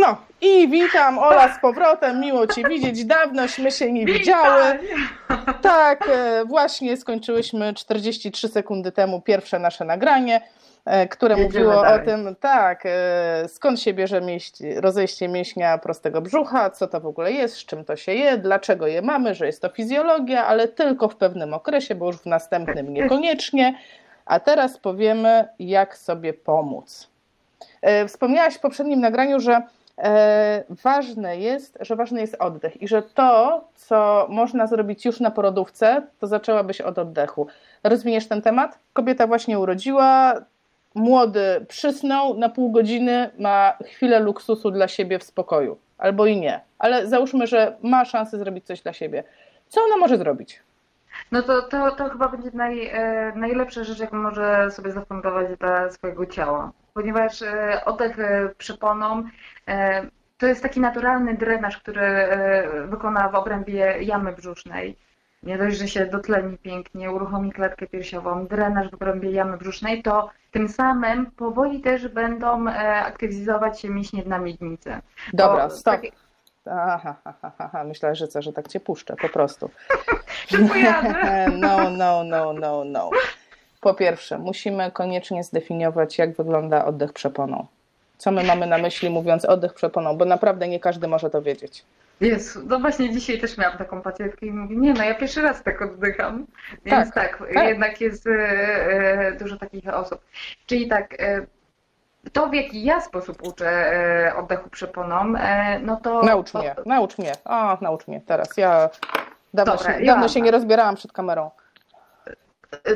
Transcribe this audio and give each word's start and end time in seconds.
No 0.00 0.16
i 0.40 0.68
witam 0.68 1.18
Ola 1.18 1.54
z 1.54 1.60
powrotem, 1.60 2.20
miło 2.20 2.46
Cię 2.46 2.62
widzieć, 2.68 3.04
dawnośmy 3.04 3.70
się 3.70 3.92
nie 3.92 4.06
widziały. 4.06 4.78
Tak, 5.62 6.08
e, 6.08 6.44
właśnie 6.44 6.96
skończyłyśmy 6.96 7.74
43 7.74 8.48
sekundy 8.48 8.92
temu 8.92 9.20
pierwsze 9.20 9.58
nasze 9.58 9.84
nagranie, 9.84 10.40
e, 10.84 11.08
które 11.08 11.34
Jedziemy 11.34 11.48
mówiło 11.48 11.82
dalej. 11.82 12.02
o 12.02 12.04
tym, 12.04 12.36
tak, 12.40 12.82
e, 12.84 13.48
skąd 13.48 13.80
się 13.80 13.94
bierze 13.94 14.20
mieść, 14.20 14.54
rozejście 14.76 15.28
mięśnia 15.28 15.78
prostego 15.78 16.20
brzucha, 16.20 16.70
co 16.70 16.86
to 16.86 17.00
w 17.00 17.06
ogóle 17.06 17.32
jest, 17.32 17.56
z 17.56 17.64
czym 17.64 17.84
to 17.84 17.96
się 17.96 18.14
je, 18.14 18.38
dlaczego 18.38 18.86
je 18.86 19.02
mamy, 19.02 19.34
że 19.34 19.46
jest 19.46 19.62
to 19.62 19.68
fizjologia, 19.68 20.46
ale 20.46 20.68
tylko 20.68 21.08
w 21.08 21.16
pewnym 21.16 21.54
okresie, 21.54 21.94
bo 21.94 22.06
już 22.06 22.16
w 22.16 22.26
następnym 22.26 22.92
niekoniecznie. 22.92 23.74
A 24.26 24.40
teraz 24.40 24.78
powiemy, 24.78 25.48
jak 25.58 25.96
sobie 25.96 26.32
pomóc. 26.32 27.10
Wspomniałaś 28.08 28.54
w 28.54 28.60
poprzednim 28.60 29.00
nagraniu, 29.00 29.40
że 29.40 29.62
ważne 30.84 31.38
jest, 31.38 31.78
że 31.80 31.96
ważny 31.96 32.20
jest 32.20 32.36
oddech 32.38 32.82
i 32.82 32.88
że 32.88 33.02
to, 33.02 33.64
co 33.74 34.26
można 34.30 34.66
zrobić 34.66 35.04
już 35.04 35.20
na 35.20 35.30
porodówce, 35.30 36.02
to 36.18 36.26
zaczęłabyś 36.26 36.80
od 36.80 36.98
oddechu. 36.98 37.46
Rozwiniesz 37.84 38.28
ten 38.28 38.42
temat? 38.42 38.78
Kobieta 38.92 39.26
właśnie 39.26 39.58
urodziła, 39.58 40.34
młody 40.94 41.66
przysnął, 41.68 42.38
na 42.38 42.48
pół 42.48 42.70
godziny 42.70 43.30
ma 43.38 43.72
chwilę 43.84 44.20
luksusu 44.20 44.70
dla 44.70 44.88
siebie 44.88 45.18
w 45.18 45.24
spokoju. 45.24 45.78
Albo 45.98 46.26
i 46.26 46.36
nie. 46.40 46.60
Ale 46.78 47.06
załóżmy, 47.06 47.46
że 47.46 47.76
ma 47.82 48.04
szansę 48.04 48.38
zrobić 48.38 48.66
coś 48.66 48.82
dla 48.82 48.92
siebie. 48.92 49.24
Co 49.68 49.80
ona 49.80 49.96
może 49.96 50.18
zrobić? 50.18 50.62
No 51.32 51.42
to, 51.42 51.62
to, 51.62 51.90
to 51.90 52.08
chyba 52.08 52.28
będzie 52.28 52.50
naj, 52.54 52.86
e, 52.86 53.32
najlepsza 53.36 53.84
rzecz, 53.84 53.98
jaką 53.98 54.16
może 54.16 54.70
sobie 54.70 54.92
zafundować 54.92 55.58
dla 55.58 55.90
swojego 55.90 56.26
ciała. 56.26 56.72
Ponieważ 56.94 57.42
e, 57.42 57.84
oddech 57.84 58.18
e, 58.18 58.48
przeponą 58.58 59.24
to 60.38 60.46
jest 60.46 60.62
taki 60.62 60.80
naturalny 60.80 61.34
drenaż, 61.34 61.78
który 61.78 62.28
wykona 62.88 63.28
w 63.28 63.34
obrębie 63.34 63.96
jamy 64.00 64.32
brzusznej. 64.32 64.96
Nie 65.42 65.58
dość, 65.58 65.78
że 65.78 65.88
się 65.88 66.06
dotleni 66.06 66.58
pięknie, 66.58 67.10
uruchomi 67.10 67.52
klatkę 67.52 67.86
piersiową, 67.86 68.46
drenaż 68.46 68.90
w 68.90 68.94
obrębie 68.94 69.30
jamy 69.30 69.56
brzusznej, 69.56 70.02
to 70.02 70.30
tym 70.50 70.68
samym 70.68 71.26
powoli 71.26 71.80
też 71.80 72.08
będą 72.08 72.68
aktywizować 73.04 73.80
się 73.80 73.88
mięśnie 73.88 74.22
dna 74.22 74.38
miednicy. 74.38 74.98
Dobra, 75.32 75.68
Bo, 75.68 75.74
stop. 75.74 75.94
Tak... 75.94 76.10
Aha, 76.66 77.16
aha, 77.24 77.52
aha, 77.58 77.84
myślałam, 77.84 78.14
że 78.14 78.28
co, 78.28 78.42
że 78.42 78.52
tak 78.52 78.68
cię 78.68 78.80
puszczę, 78.80 79.16
po 79.22 79.28
prostu. 79.28 79.70
no, 81.56 81.90
no, 81.90 82.24
no, 82.24 82.52
no, 82.52 82.84
no. 82.84 83.10
Po 83.80 83.94
pierwsze, 83.94 84.38
musimy 84.38 84.90
koniecznie 84.90 85.44
zdefiniować, 85.44 86.18
jak 86.18 86.36
wygląda 86.36 86.84
oddech 86.84 87.12
przeponą. 87.12 87.66
Co 88.18 88.30
my 88.30 88.44
mamy 88.44 88.66
na 88.66 88.78
myśli, 88.78 89.10
mówiąc 89.10 89.44
oddech 89.44 89.74
przeponą, 89.74 90.16
bo 90.16 90.24
naprawdę 90.24 90.68
nie 90.68 90.80
każdy 90.80 91.08
może 91.08 91.30
to 91.30 91.42
wiedzieć. 91.42 91.84
Jest, 92.20 92.58
no 92.66 92.80
właśnie 92.80 93.12
dzisiaj 93.12 93.38
też 93.38 93.58
miałam 93.58 93.78
taką 93.78 94.02
pacjentkę 94.02 94.46
i 94.46 94.50
mówi, 94.50 94.76
nie 94.76 94.92
no, 94.92 95.04
ja 95.04 95.14
pierwszy 95.14 95.42
raz 95.42 95.62
tak 95.62 95.82
oddycham. 95.82 96.46
Więc 96.84 97.12
tak, 97.12 97.38
tak, 97.38 97.54
tak. 97.54 97.68
jednak 97.68 98.00
jest 98.00 98.26
e, 98.26 98.30
e, 98.30 99.32
dużo 99.32 99.56
takich 99.56 99.88
osób. 99.88 100.20
Czyli 100.66 100.88
tak, 100.88 101.20
e, 101.20 101.46
to 102.32 102.48
w 102.48 102.54
jaki 102.54 102.84
ja 102.84 103.00
sposób 103.00 103.42
uczę 103.42 103.68
e, 103.68 104.36
oddechu 104.36 104.70
przeponą, 104.70 105.36
e, 105.36 105.78
no 105.78 105.96
to... 105.96 106.22
Naucz 106.22 106.54
mnie, 106.54 106.76
naucz 106.86 107.18
mnie, 107.18 107.32
o, 107.44 107.78
naucz 107.80 108.08
mnie 108.08 108.20
teraz, 108.20 108.56
ja 108.56 108.90
dawno, 109.54 109.76
Dobra, 109.76 109.98
się, 109.98 110.04
dawno 110.04 110.28
się 110.28 110.40
nie 110.40 110.50
rozbierałam 110.50 110.96
przed 110.96 111.12
kamerą. 111.12 111.50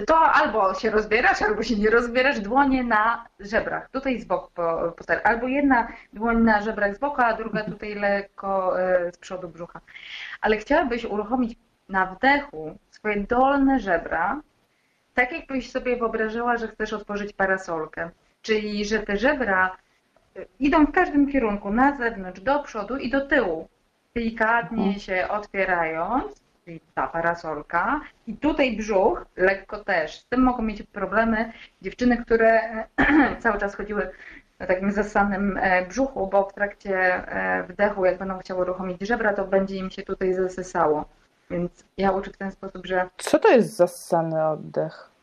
To 0.06 0.20
albo 0.20 0.74
się 0.74 0.90
rozbierasz, 0.90 1.42
albo 1.42 1.62
się 1.62 1.76
nie 1.76 1.90
rozbierasz, 1.90 2.40
dłonie 2.40 2.84
na 2.84 3.24
żebrach, 3.40 3.90
tutaj 3.90 4.20
z 4.20 4.24
boku 4.24 4.50
poster. 4.96 5.20
Albo 5.24 5.48
jedna 5.48 5.88
dłoń 6.12 6.36
na 6.36 6.62
żebrach 6.62 6.96
z 6.96 6.98
boku, 6.98 7.22
a 7.22 7.34
druga 7.34 7.64
tutaj 7.64 7.94
lekko 7.94 8.80
e, 8.80 9.12
z 9.12 9.18
przodu 9.18 9.48
brzucha. 9.48 9.80
Ale 10.40 10.56
chciałabyś 10.56 11.04
uruchomić 11.04 11.58
na 11.88 12.06
wdechu 12.06 12.78
swoje 12.90 13.16
dolne 13.16 13.80
żebra, 13.80 14.40
tak 15.14 15.32
jakbyś 15.32 15.70
sobie 15.70 15.96
wyobrażała, 15.96 16.56
że 16.56 16.68
chcesz 16.68 16.92
otworzyć 16.92 17.32
parasolkę. 17.32 18.10
Czyli, 18.44 18.84
że 18.84 18.98
te 18.98 19.16
żebra 19.16 19.76
e, 20.36 20.44
idą 20.60 20.86
w 20.86 20.92
każdym 20.92 21.32
kierunku, 21.32 21.70
na 21.70 21.96
zewnątrz, 21.96 22.40
do 22.40 22.62
przodu 22.62 22.96
i 22.96 23.10
do 23.10 23.26
tyłu. 23.26 23.68
Delikatnie 24.14 24.84
mhm. 24.84 25.00
się 25.00 25.28
otwierając, 25.28 26.42
czyli 26.64 26.80
ta 26.94 27.06
parasolka. 27.06 28.00
I 28.26 28.36
tutaj 28.36 28.76
brzuch, 28.76 29.26
lekko 29.36 29.84
też. 29.84 30.18
Z 30.18 30.26
tym 30.26 30.40
mogą 30.42 30.62
mieć 30.62 30.82
problemy 30.82 31.52
dziewczyny, 31.82 32.16
które 32.16 32.60
cały 33.42 33.58
czas 33.58 33.74
chodziły 33.74 34.10
na 34.58 34.66
takim 34.66 34.92
zasanym 34.92 35.58
e, 35.60 35.86
brzuchu, 35.86 36.26
bo 36.26 36.48
w 36.48 36.54
trakcie 36.54 36.98
e, 37.28 37.62
wdechu, 37.62 38.04
jak 38.04 38.18
będą 38.18 38.38
chciały 38.38 38.60
uruchomić 38.60 39.00
żebra, 39.00 39.34
to 39.34 39.44
będzie 39.44 39.76
im 39.76 39.90
się 39.90 40.02
tutaj 40.02 40.34
zasysało. 40.34 41.04
Więc 41.50 41.84
ja 41.96 42.10
uczę 42.10 42.30
w 42.30 42.36
ten 42.36 42.52
sposób, 42.52 42.86
że... 42.86 43.08
Co 43.16 43.38
to 43.38 43.48
jest 43.48 43.76
zasany 43.76 44.46
oddech? 44.46 45.13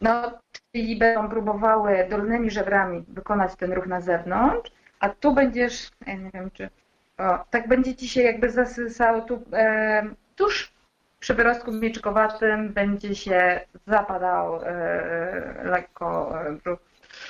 No, 0.00 0.38
czyli 0.72 0.96
będą 0.96 1.28
próbowały 1.28 2.06
dolnymi 2.10 2.50
żebrami 2.50 3.04
wykonać 3.08 3.56
ten 3.56 3.72
ruch 3.72 3.86
na 3.86 4.00
zewnątrz, 4.00 4.70
a 5.00 5.08
tu 5.08 5.34
będziesz, 5.34 5.90
ja 6.06 6.14
nie 6.14 6.30
wiem 6.34 6.50
czy 6.50 6.70
o, 7.18 7.38
tak 7.50 7.68
będzie 7.68 7.94
ci 7.94 8.08
się 8.08 8.22
jakby 8.22 8.50
zasysał 8.50 9.24
tu, 9.24 9.42
e, 9.52 10.02
tuż 10.36 10.72
przy 11.20 11.34
wyrostku 11.34 11.72
mieczykowatym 11.72 12.72
będzie 12.72 13.14
się 13.14 13.60
zapadał 13.86 14.60
e, 14.62 15.62
lekko 15.64 16.40
e, 16.40 16.52
brzuch. 16.52 16.78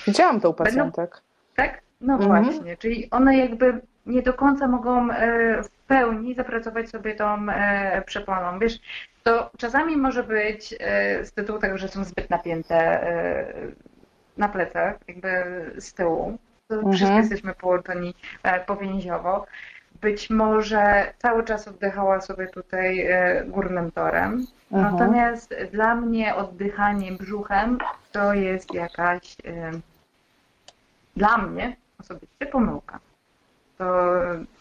Widziałam 0.07 0.41
to 0.41 0.51
u 0.51 0.55
pacjentek. 0.55 1.11
Będą, 1.11 1.73
tak? 1.73 1.83
No 2.01 2.15
mhm. 2.15 2.45
właśnie, 2.45 2.77
czyli 2.77 3.11
one 3.11 3.37
jakby 3.37 3.81
nie 4.09 4.23
do 4.23 4.35
końca 4.35 4.69
mogą 4.69 5.11
e, 5.11 5.63
w 5.63 5.69
pełni 5.69 6.35
zapracować 6.35 6.91
sobie 6.91 7.15
tą 7.15 7.49
e, 7.49 8.03
przeponą. 8.07 8.59
Wiesz, 8.59 8.79
to 9.23 9.51
czasami 9.59 9.97
może 9.97 10.23
być 10.23 10.75
e, 10.81 11.25
z 11.25 11.33
tytułu 11.33 11.59
tego, 11.59 11.79
że 11.79 11.89
są 11.89 12.05
zbyt 12.05 12.31
napięte 12.31 13.07
na 14.37 14.49
plecach, 14.49 14.97
jakby 15.09 15.31
z 15.79 15.95
tyłu. 15.95 16.39
Mhm. 16.71 16.93
Wszyscy 16.93 17.15
jesteśmy 17.15 17.55
połączeni 17.55 18.15
powięziowo. 18.67 19.47
Być 20.01 20.31
może 20.31 21.13
cały 21.19 21.45
czas 21.45 21.69
oddychała 21.69 22.21
sobie 22.21 22.47
tutaj 22.47 23.09
górnym 23.47 23.91
torem. 23.93 24.47
Mhm. 24.73 24.93
Natomiast 24.93 25.55
dla 25.73 25.95
mnie 25.95 26.35
oddychanie 26.35 27.13
brzuchem 27.13 27.79
to 28.13 28.35
jest 28.35 28.75
jakaś 28.75 29.37
dla 31.17 31.39
mnie 31.39 31.77
osobiście 32.01 32.47
pomyłka 32.47 32.99
to, 33.79 33.85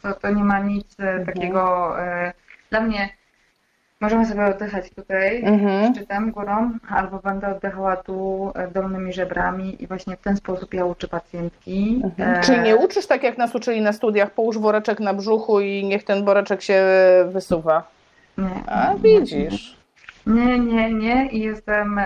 to, 0.02 0.14
to 0.14 0.32
nie 0.32 0.44
ma 0.44 0.60
nic 0.60 1.00
e, 1.00 1.04
mhm. 1.04 1.26
takiego. 1.26 1.94
E, 2.02 2.34
dla 2.70 2.82
mnie 2.82 3.10
możemy 4.02 4.26
sobie 4.26 4.46
oddychać 4.46 4.90
tutaj 4.90 5.44
mhm. 5.44 5.96
szczytem, 5.96 6.32
górą, 6.32 6.72
albo 6.90 7.20
będę 7.20 7.56
oddychała 7.56 7.96
tu 7.96 8.52
e, 8.56 8.68
dolnymi 8.68 9.14
żebrami 9.14 9.84
i 9.84 9.88
właśnie 9.88 10.18
w 10.18 10.22
ten 10.22 10.38
sposób 10.38 10.74
ja 10.74 10.86
uczę 10.86 11.08
pacjentki. 11.08 12.02
Mhm. 12.04 12.44
Czyli 12.44 12.60
nie 12.60 12.76
uczysz 12.76 13.08
tak, 13.08 13.24
jak 13.24 13.38
nas 13.38 13.56
uczyli 13.56 13.82
na 13.82 13.94
studiach, 13.94 14.32
połóż 14.32 14.58
woreczek 14.58 15.00
na 15.00 15.14
brzuchu 15.14 15.60
i 15.60 15.86
niech 15.86 16.04
ten 16.04 16.26
woreczek 16.26 16.62
się 16.62 16.86
wysuwa. 17.28 17.84
Nie. 18.38 18.64
A 18.68 18.96
widzisz. 18.96 19.78
Nie, 20.28 20.60
nie, 20.60 20.94
nie. 20.94 21.30
I 21.30 21.40
jestem 21.40 22.00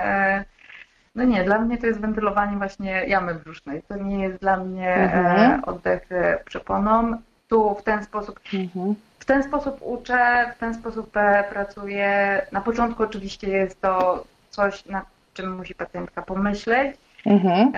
no 1.15 1.23
nie, 1.23 1.43
dla 1.43 1.59
mnie 1.59 1.77
to 1.77 1.87
jest 1.87 1.99
wentylowanie 1.99 2.57
właśnie 2.57 3.05
jamy 3.07 3.35
brzusznej. 3.35 3.81
To 3.87 3.97
nie 3.97 4.19
jest 4.19 4.41
dla 4.41 4.57
mnie 4.57 4.93
mhm. 4.93 5.51
E, 5.51 5.65
oddech 5.65 6.11
e, 6.11 6.39
przeponą. 6.45 7.17
Tu 7.47 7.75
w 7.75 7.83
ten 7.83 8.03
sposób, 8.03 8.39
mhm. 8.53 8.95
w 9.19 9.25
ten 9.25 9.43
sposób 9.43 9.77
uczę, 9.81 10.51
w 10.55 10.59
ten 10.59 10.73
sposób 10.73 11.17
e, 11.17 11.43
pracuję. 11.49 12.41
Na 12.51 12.61
początku 12.61 13.03
oczywiście 13.03 13.49
jest 13.49 13.81
to 13.81 14.23
coś, 14.49 14.85
nad 14.85 15.05
czym 15.33 15.55
musi 15.55 15.75
pacjentka 15.75 16.21
pomyśleć. 16.21 16.97
Mhm. 17.25 17.71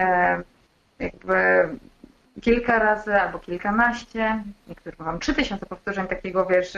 jakby 1.00 1.70
kilka 2.42 2.80
razy 2.80 3.22
albo 3.22 3.40
kilkanaście, 3.40 4.44
niektórzy 4.68 4.96
mówią 5.00 5.20
trzy 5.20 5.34
tysiące 5.34 5.66
powtórzeń 5.66 6.08
takiego, 6.08 6.46
wiesz, 6.46 6.72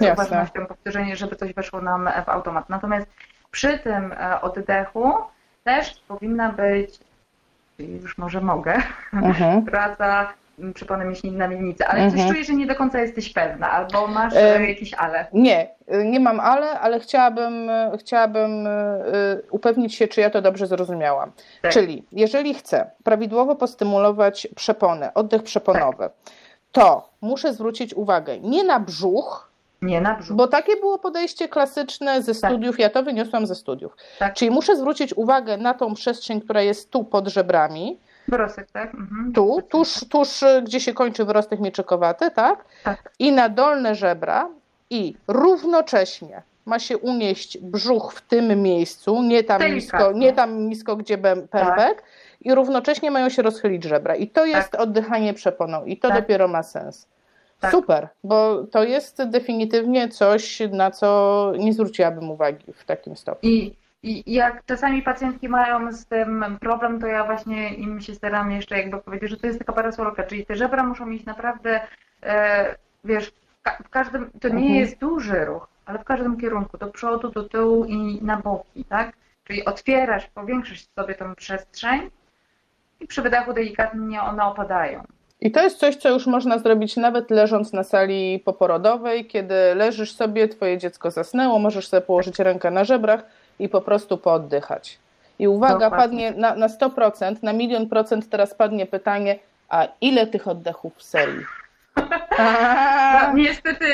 z 0.00 0.12
uważnością 0.12 0.66
powtórzenie, 0.66 1.16
żeby 1.16 1.36
coś 1.36 1.54
weszło 1.54 1.80
nam 1.80 2.08
w 2.26 2.28
automat. 2.28 2.68
Natomiast 2.68 3.06
przy 3.50 3.78
tym 3.78 4.14
oddechu 4.42 5.14
też 5.64 5.94
powinna 6.08 6.52
być, 6.52 6.98
już 7.78 8.18
może 8.18 8.40
mogę, 8.40 8.82
mhm. 9.12 9.64
praca 9.72 10.32
mięśni 11.04 11.32
na 11.32 11.48
miednicy, 11.48 11.86
ale 11.86 12.00
mhm. 12.00 12.22
coś 12.22 12.30
czuję, 12.30 12.44
że 12.44 12.54
nie 12.54 12.66
do 12.66 12.74
końca 12.74 13.00
jesteś 13.00 13.32
pewna, 13.32 13.70
albo 13.70 14.06
masz 14.06 14.34
e, 14.36 14.68
jakieś 14.68 14.94
ale. 14.94 15.26
Nie, 15.32 15.68
nie 16.04 16.20
mam 16.20 16.40
ale, 16.40 16.80
ale 16.80 17.00
chciałabym, 17.00 17.70
chciałabym 17.98 18.66
e, 18.66 18.70
upewnić 19.50 19.94
się, 19.94 20.08
czy 20.08 20.20
ja 20.20 20.30
to 20.30 20.42
dobrze 20.42 20.66
zrozumiałam. 20.66 21.32
Tak. 21.62 21.72
Czyli 21.72 22.04
jeżeli 22.12 22.54
chcę 22.54 22.90
prawidłowo 23.04 23.56
postymulować 23.56 24.48
przepony, 24.56 25.12
oddech 25.14 25.42
przeponowy, 25.42 25.98
tak. 25.98 26.12
to 26.72 27.08
muszę 27.20 27.52
zwrócić 27.52 27.94
uwagę 27.94 28.38
nie 28.38 28.64
na 28.64 28.80
brzuch, 28.80 29.51
nie 29.82 30.00
na 30.00 30.14
brzuch. 30.14 30.36
Bo 30.36 30.48
takie 30.48 30.76
było 30.76 30.98
podejście 30.98 31.48
klasyczne 31.48 32.22
ze 32.22 32.34
tak. 32.34 32.50
studiów, 32.50 32.76
tak. 32.76 32.80
ja 32.80 32.90
to 32.90 33.02
wyniosłam 33.02 33.46
ze 33.46 33.54
studiów. 33.54 33.96
Tak. 34.18 34.34
Czyli 34.34 34.50
muszę 34.50 34.76
zwrócić 34.76 35.14
uwagę 35.16 35.56
na 35.56 35.74
tą 35.74 35.94
przestrzeń, 35.94 36.40
która 36.40 36.62
jest 36.62 36.90
tu 36.90 37.04
pod 37.04 37.28
żebrami, 37.28 37.98
Wyrostek, 38.28 38.70
tak? 38.70 38.94
Mhm. 38.94 39.32
Tu, 39.32 39.62
tuż, 39.68 40.04
tuż, 40.10 40.44
gdzie 40.62 40.80
się 40.80 40.94
kończy 40.94 41.24
wyrostek 41.24 41.60
mieczykowaty, 41.60 42.30
tak? 42.30 42.64
Tak. 42.84 43.12
I 43.18 43.32
na 43.32 43.48
dolne 43.48 43.94
żebra 43.94 44.48
i 44.90 45.16
równocześnie 45.28 46.42
ma 46.66 46.78
się 46.78 46.98
unieść 46.98 47.58
brzuch 47.58 48.12
w 48.12 48.20
tym 48.20 48.62
miejscu, 48.62 49.22
nie 49.22 49.44
tam 49.44 49.58
Delikatnie. 49.58 49.74
nisko, 49.74 50.12
nie 50.12 50.32
tam 50.32 50.68
nisko 50.68 50.96
gdzie 50.96 51.18
pępek 51.18 52.02
i 52.40 52.54
równocześnie 52.54 53.10
mają 53.10 53.28
się 53.28 53.42
rozchylić 53.42 53.84
żebra. 53.84 54.14
I 54.16 54.28
to 54.28 54.44
jest 54.44 54.74
oddychanie 54.74 55.34
przeponą 55.34 55.84
i 55.84 55.96
to 55.96 56.08
Tak. 56.08 56.20
dopiero 56.20 56.48
ma 56.48 56.62
sens. 56.62 57.06
Tak. 57.62 57.70
Super, 57.70 58.08
bo 58.24 58.64
to 58.64 58.84
jest 58.84 59.22
definitywnie 59.30 60.08
coś, 60.08 60.62
na 60.72 60.90
co 60.90 61.52
nie 61.58 61.72
zwróciłabym 61.72 62.30
uwagi 62.30 62.72
w 62.72 62.84
takim 62.84 63.16
stopniu. 63.16 63.50
I, 63.50 63.74
I 64.02 64.32
jak 64.34 64.64
czasami 64.66 65.02
pacjentki 65.02 65.48
mają 65.48 65.92
z 65.92 66.06
tym 66.06 66.44
problem, 66.60 67.00
to 67.00 67.06
ja 67.06 67.24
właśnie 67.24 67.74
im 67.74 68.00
się 68.00 68.14
staram 68.14 68.50
jeszcze 68.52 68.78
jakby 68.78 68.98
powiedzieć, 68.98 69.30
że 69.30 69.36
to 69.36 69.46
jest 69.46 69.58
taka 69.58 69.72
parasolka, 69.72 70.22
czyli 70.22 70.46
te 70.46 70.56
żebra 70.56 70.82
muszą 70.82 71.06
mieć 71.06 71.24
naprawdę, 71.24 71.80
e, 72.22 72.74
wiesz, 73.04 73.32
w 73.58 73.62
ka- 73.62 73.78
w 73.84 73.88
każdym, 73.88 74.30
to 74.40 74.48
nie 74.48 74.54
Mhm. 74.54 74.74
jest 74.74 74.98
duży 74.98 75.44
ruch, 75.44 75.68
ale 75.86 75.98
w 75.98 76.04
każdym 76.04 76.40
kierunku, 76.40 76.78
do 76.78 76.86
przodu, 76.86 77.28
do 77.30 77.42
tyłu 77.48 77.84
i 77.84 78.18
na 78.22 78.36
boki, 78.36 78.84
tak? 78.84 79.12
Czyli 79.44 79.64
otwierasz, 79.64 80.26
powiększasz 80.26 80.86
sobie 80.96 81.14
tą 81.14 81.34
przestrzeń 81.34 82.10
i 83.00 83.06
przy 83.06 83.22
wydechu 83.22 83.52
delikatnie 83.52 84.22
one 84.22 84.44
opadają. 84.44 85.02
I 85.42 85.50
to 85.50 85.62
jest 85.62 85.78
coś, 85.78 85.96
co 85.96 86.08
już 86.08 86.26
można 86.26 86.58
zrobić 86.58 86.96
nawet 86.96 87.30
leżąc 87.30 87.72
na 87.72 87.84
sali 87.84 88.42
poporodowej, 88.44 89.26
kiedy 89.26 89.54
leżysz 89.74 90.12
sobie, 90.12 90.48
twoje 90.48 90.78
dziecko 90.78 91.10
zasnęło, 91.10 91.58
możesz 91.58 91.88
sobie 91.88 92.00
położyć 92.00 92.38
rękę 92.38 92.70
na 92.70 92.84
żebrach 92.84 93.24
i 93.58 93.68
po 93.68 93.80
prostu 93.80 94.18
pooddychać. 94.18 94.98
I 95.38 95.48
uwaga, 95.48 95.78
Dokładnie. 95.78 96.32
padnie 96.32 96.40
na, 96.40 96.54
na 96.54 96.66
100%, 96.66 97.42
na 97.42 97.52
milion 97.52 97.88
procent 97.88 98.28
teraz 98.28 98.54
padnie 98.54 98.86
pytanie, 98.86 99.38
a 99.68 99.88
ile 100.00 100.26
tych 100.26 100.48
oddechów 100.48 100.96
w 100.96 101.02
serii? 101.02 101.44
No, 103.22 103.32
niestety 103.34 103.84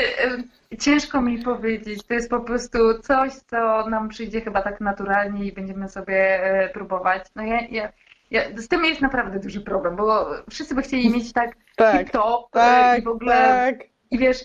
ciężko 0.78 1.20
mi 1.20 1.38
powiedzieć. 1.38 2.02
To 2.02 2.14
jest 2.14 2.30
po 2.30 2.40
prostu 2.40 2.78
coś, 3.02 3.32
co 3.32 3.88
nam 3.88 4.08
przyjdzie 4.08 4.40
chyba 4.40 4.62
tak 4.62 4.80
naturalnie 4.80 5.44
i 5.44 5.52
będziemy 5.52 5.88
sobie 5.88 6.44
e, 6.44 6.68
próbować. 6.68 7.22
No 7.36 7.42
ja, 7.42 7.60
ja, 7.70 7.92
ja, 8.30 8.42
z 8.56 8.68
tym 8.68 8.84
jest 8.84 9.00
naprawdę 9.00 9.38
duży 9.38 9.60
problem, 9.60 9.96
bo 9.96 10.26
wszyscy 10.50 10.74
by 10.74 10.82
chcieli 10.82 11.10
mieć 11.10 11.32
tak 11.32 11.50
Tak, 11.76 12.06
tip-top 12.06 12.44
e, 12.44 12.50
tak, 12.52 12.98
i 12.98 13.02
w 13.02 13.08
ogóle 13.08 13.34
tak. 13.34 13.88
i 14.10 14.18
wiesz, 14.18 14.44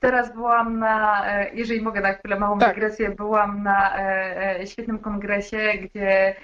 teraz 0.00 0.32
byłam 0.32 0.78
na, 0.78 1.26
e, 1.32 1.50
jeżeli 1.54 1.82
mogę 1.82 2.00
na 2.00 2.12
chwilę 2.12 2.38
małą 2.38 2.58
Tak. 2.58 2.74
dygresję, 2.74 3.10
byłam 3.10 3.62
na 3.62 3.98
e, 3.98 4.66
świetnym 4.66 4.98
kongresie, 4.98 5.72
gdzie 5.82 6.34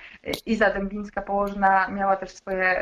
Iza 0.46 0.70
Dębińska 0.70 1.22
położna 1.22 1.88
miała 1.88 2.16
też 2.16 2.30
swoje 2.30 2.76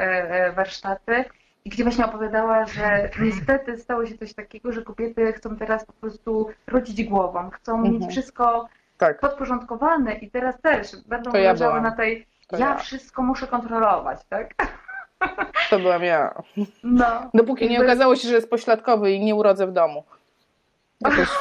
warsztaty 0.56 1.24
i 1.64 1.70
gdzie 1.70 1.84
właśnie 1.84 2.04
opowiadała, 2.04 2.66
że 2.66 3.10
niestety 3.20 3.78
stało 3.78 4.06
się 4.06 4.18
coś 4.18 4.34
takiego, 4.34 4.72
że 4.72 4.82
kobiety 4.82 5.32
chcą 5.32 5.56
teraz 5.56 5.84
po 5.84 5.92
prostu 5.92 6.48
rodzić 6.66 7.04
głową, 7.04 7.50
chcą 7.50 7.74
Mhm. 7.76 7.94
mieć 7.94 8.10
wszystko 8.10 8.68
tak. 8.98 9.20
podporządkowane 9.20 10.14
i 10.14 10.30
teraz 10.30 10.60
też 10.60 10.88
będą 11.06 11.32
To 11.32 11.38
ja 11.38 11.54
na 11.80 11.90
tej 11.90 12.26
To 12.56 12.60
ja 12.60 12.68
ja. 12.68 12.76
wszystko 12.78 13.22
muszę 13.22 13.46
kontrolować, 13.46 14.20
tak? 14.28 14.54
To 15.70 15.78
byłam 15.78 16.02
ja. 16.04 16.42
No. 16.82 17.30
Dopóki 17.34 17.70
nie 17.70 17.80
okazało 17.82 18.16
się, 18.16 18.28
że 18.28 18.34
jest 18.34 18.50
pośladkowy 18.50 19.12
i 19.12 19.24
nie 19.24 19.34
urodzę 19.34 19.66
w 19.66 19.72
domu. 19.72 20.04
Jakoś... 21.00 21.28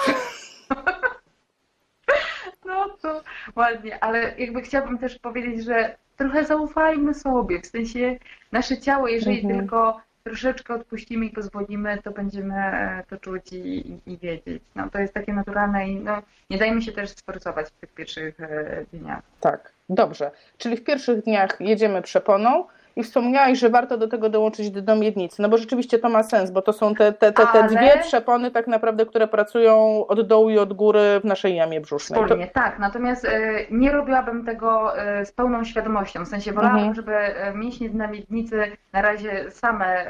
No 2.66 2.90
to 3.02 3.22
ładnie, 3.56 4.04
ale 4.04 4.34
jakby 4.38 4.62
chciałabym 4.62 4.98
też 4.98 5.20
powiedzieć, 5.20 5.66
że 5.66 5.96
trochę 6.18 6.46
zaufajmy 6.46 7.14
sobie, 7.14 7.62
w 7.62 7.68
sensie 7.68 8.18
nasze 8.52 8.78
ciało, 8.78 9.08
jeżeli 9.08 9.40
Mhm. 9.40 9.60
tylko 9.60 10.02
troszeczkę 10.24 10.74
odpuścimy 10.74 11.26
i 11.26 11.30
pozwolimy, 11.30 12.02
to 12.04 12.12
będziemy 12.12 12.56
e, 12.56 13.04
to 13.10 13.18
czuć 13.18 13.54
i, 13.54 14.00
i, 14.06 14.18
wiedzieć. 14.18 14.64
No 14.76 14.90
to 14.90 15.00
jest 15.00 15.14
takie 15.14 15.34
naturalne 15.34 15.90
i 15.90 15.96
no, 15.96 16.22
nie 16.50 16.58
dajmy 16.58 16.82
się 16.82 16.92
też 16.92 17.10
sforcować 17.10 17.68
w 17.68 17.72
tych 17.72 17.94
pierwszych 17.94 18.40
e, 18.40 18.86
dniach. 18.94 19.22
Tak, 19.40 19.74
dobrze. 19.90 20.32
Czyli 20.58 20.78
w 20.78 20.84
pierwszych 20.84 21.24
dniach 21.24 21.58
jedziemy 21.60 22.02
przeponą 22.02 22.66
i 22.96 23.04
wspomniałaś, 23.04 23.60
że 23.60 23.70
warto 23.70 23.98
do 23.98 24.08
tego 24.08 24.30
dołączyć 24.30 24.72
dno 24.72 24.96
miednicy, 24.96 25.42
no 25.42 25.50
bo 25.50 25.58
rzeczywiście 25.58 26.00
to 26.00 26.10
ma 26.10 26.24
sens, 26.24 26.52
bo 26.52 26.62
to 26.62 26.74
są 26.74 26.96
te, 26.96 27.14
te, 27.14 27.32
te, 27.32 27.44
te 27.48 27.60
Ale- 27.60 27.68
dwie 27.68 27.98
przepony 28.02 28.52
tak 28.52 28.68
naprawdę, 28.68 29.06
które 29.06 29.28
pracują 29.28 30.06
od 30.08 30.28
dołu 30.28 30.50
i 30.50 30.58
od 30.58 30.74
góry 30.74 31.20
w 31.22 31.26
naszej 31.26 31.56
jamie 31.56 31.82
brzusznej. 31.82 32.20
To, 32.20 32.26
Wspólnie, 32.26 32.48
tak. 32.48 32.80
Natomiast 32.80 33.26
e, 33.26 33.32
nie 33.72 33.92
robiłabym 33.92 34.46
tego 34.46 34.98
e, 34.98 35.26
z 35.26 35.32
pełną 35.32 35.64
świadomością. 35.64 36.26
W 36.26 36.28
sensie 36.28 36.54
wolałabym, 36.54 36.80
Mhm. 36.88 36.96
żeby 36.96 37.16
e, 37.16 37.54
mięśnie 37.54 37.90
na 37.90 38.08
miednicy 38.08 38.72
na 38.94 39.02
razie 39.02 39.52
same 39.52 40.06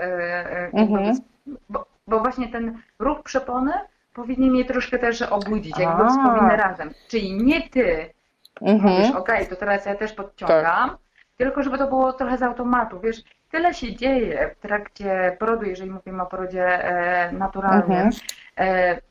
Mhm. 0.73 1.15
bo, 1.69 1.85
bo 2.07 2.19
właśnie 2.19 2.47
ten 2.47 2.77
ruch 2.99 3.23
przepony 3.23 3.71
powinien 4.13 4.55
je 4.55 4.65
troszkę 4.65 4.99
też 4.99 5.21
obudzić, 5.21 5.79
jakby 5.79 6.07
wspominę 6.09 6.57
razem. 6.57 6.89
Czyli 7.07 7.43
nie 7.43 7.69
ty 7.69 8.09
mhm. 8.61 8.93
mówisz, 8.93 9.11
okej, 9.15 9.47
to 9.47 9.55
teraz 9.55 9.85
ja 9.85 9.95
też 9.95 10.13
podciągam, 10.13 10.89
tylko 11.37 11.63
żeby 11.63 11.77
to 11.77 11.87
było 11.87 12.13
trochę 12.13 12.37
z 12.37 12.43
automatu. 12.43 12.99
Wiesz, 12.99 13.23
tyle 13.51 13.73
się 13.73 13.95
dzieje 13.95 14.55
w 14.55 14.61
trakcie 14.61 15.37
porodu, 15.39 15.65
jeżeli 15.65 15.91
mówimy 15.91 16.23
o 16.23 16.25
porodzie 16.25 16.83
e, 16.83 17.31
naturalnym. 17.31 17.91
Mhm. 17.91 18.11
E, 18.57 19.01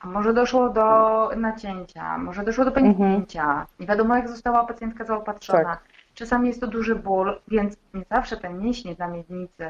a 0.00 0.06
może 0.06 0.34
doszło 0.34 0.70
do 0.70 1.30
nacięcia, 1.36 2.18
może 2.18 2.44
doszło 2.44 2.64
do 2.64 2.72
pęknięcia. 2.72 3.66
Nie 3.80 3.86
wiadomo, 3.86 4.16
jak 4.16 4.28
została 4.28 4.64
pacjentka 4.64 5.04
zaopatrzona. 5.04 5.58
Mhm. 5.58 5.78
Tak. 5.78 5.84
Czasami 6.14 6.48
jest 6.48 6.60
to 6.60 6.66
duży 6.66 6.94
ból, 6.94 7.40
więc 7.48 7.76
nie 7.94 8.04
zawsze 8.10 8.36
te 8.36 8.50
mięśnie 8.50 8.94
dla 8.94 9.08
miednicy 9.08 9.64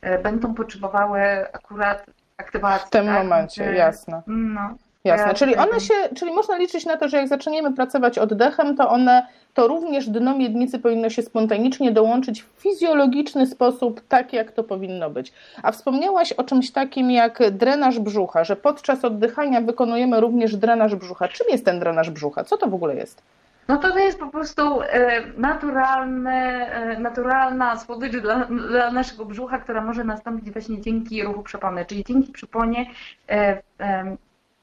e, 0.00 0.18
będą 0.18 0.54
potrzebowały 0.54 1.22
akurat 1.52 2.06
aktywacji. 2.36 2.86
W 2.86 2.90
tym 2.90 3.06
tak? 3.06 3.22
momencie, 3.22 3.74
jasne. 3.74 4.22
No. 4.26 4.74
Jasne, 5.04 5.26
Ja 5.28 5.34
czyli 5.34 5.52
tutaj 5.52 5.64
one 5.64 5.72
bym- 5.76 5.80
się, 5.80 5.94
czyli 6.16 6.32
można 6.32 6.56
liczyć 6.56 6.86
na 6.86 6.96
to, 6.96 7.08
że 7.08 7.16
jak 7.16 7.28
zaczniemy 7.28 7.72
pracować 7.72 8.18
oddechem, 8.18 8.76
to 8.76 8.88
one, 8.90 9.26
to 9.54 9.68
również 9.68 10.08
dno 10.08 10.38
miednicy 10.38 10.78
powinno 10.78 11.10
się 11.10 11.22
spontanicznie 11.22 11.92
dołączyć 11.92 12.42
w 12.42 12.46
fizjologiczny 12.46 13.46
sposób, 13.46 14.00
tak 14.08 14.32
jak 14.32 14.52
to 14.52 14.64
powinno 14.64 15.10
być. 15.10 15.32
A 15.62 15.72
wspomniałaś 15.72 16.32
o 16.32 16.44
czymś 16.44 16.70
takim 16.70 17.10
jak 17.10 17.50
drenaż 17.50 17.98
brzucha, 17.98 18.44
że 18.44 18.56
podczas 18.56 19.04
oddychania 19.04 19.60
wykonujemy 19.60 20.20
również 20.20 20.56
drenaż 20.56 20.94
brzucha. 20.94 21.28
Czym 21.28 21.46
jest 21.50 21.64
ten 21.64 21.80
drenaż 21.80 22.10
brzucha? 22.10 22.44
Co 22.44 22.56
to 22.56 22.66
w 22.68 22.74
ogóle 22.74 22.94
jest? 22.96 23.22
No 23.68 23.76
to 23.78 23.98
jest 23.98 24.18
po 24.18 24.26
prostu 24.26 24.82
e, 24.82 25.22
naturalne, 25.36 26.32
e, 26.72 27.00
naturalna 27.00 27.78
słodycz 27.78 28.16
dla, 28.16 28.44
dla 28.44 28.90
naszego 28.90 29.24
brzucha, 29.24 29.58
która 29.58 29.80
może 29.80 30.04
nastąpić 30.04 30.50
właśnie 30.50 30.80
dzięki 30.80 31.22
ruchu 31.22 31.42
przepony. 31.42 31.84
Czyli 31.86 32.04
dzięki 32.04 32.32
przeponie 32.32 32.86
e, 33.30 33.62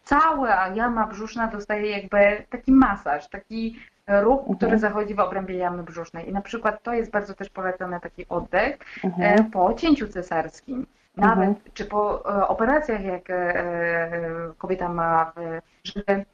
cała 0.09 0.67
jama 0.67 1.07
brzuszna 1.07 1.47
dostaje 1.47 1.89
jakby 1.91 2.45
taki 2.49 2.71
masaż, 2.71 3.29
taki 3.29 3.79
ruch, 4.07 4.39
Mhm. 4.39 4.57
który 4.57 4.79
zachodzi 4.79 5.15
w 5.15 5.19
obrębie 5.19 5.55
jamy 5.57 5.83
brzusznej. 5.83 6.29
I 6.29 6.33
na 6.33 6.41
przykład 6.41 6.83
to 6.83 6.93
jest 6.93 7.11
bardzo 7.11 7.33
też 7.33 7.49
polecony 7.49 7.99
taki 7.99 8.25
oddech 8.29 8.77
e, 9.03 9.07
Mhm. 9.07 9.51
po 9.51 9.73
cięciu 9.73 10.07
cesarskim. 10.07 10.85
Nawet 11.17 11.49
Mhm. 11.49 11.55
czy 11.73 11.85
po 11.85 12.25
e, 12.41 12.47
operacjach, 12.47 13.03
jak 13.03 13.29
e, 13.29 13.33
e, 13.33 14.21
kobieta 14.57 14.89
ma, 14.89 15.31
e, 15.37 15.61
żeby 15.83 16.25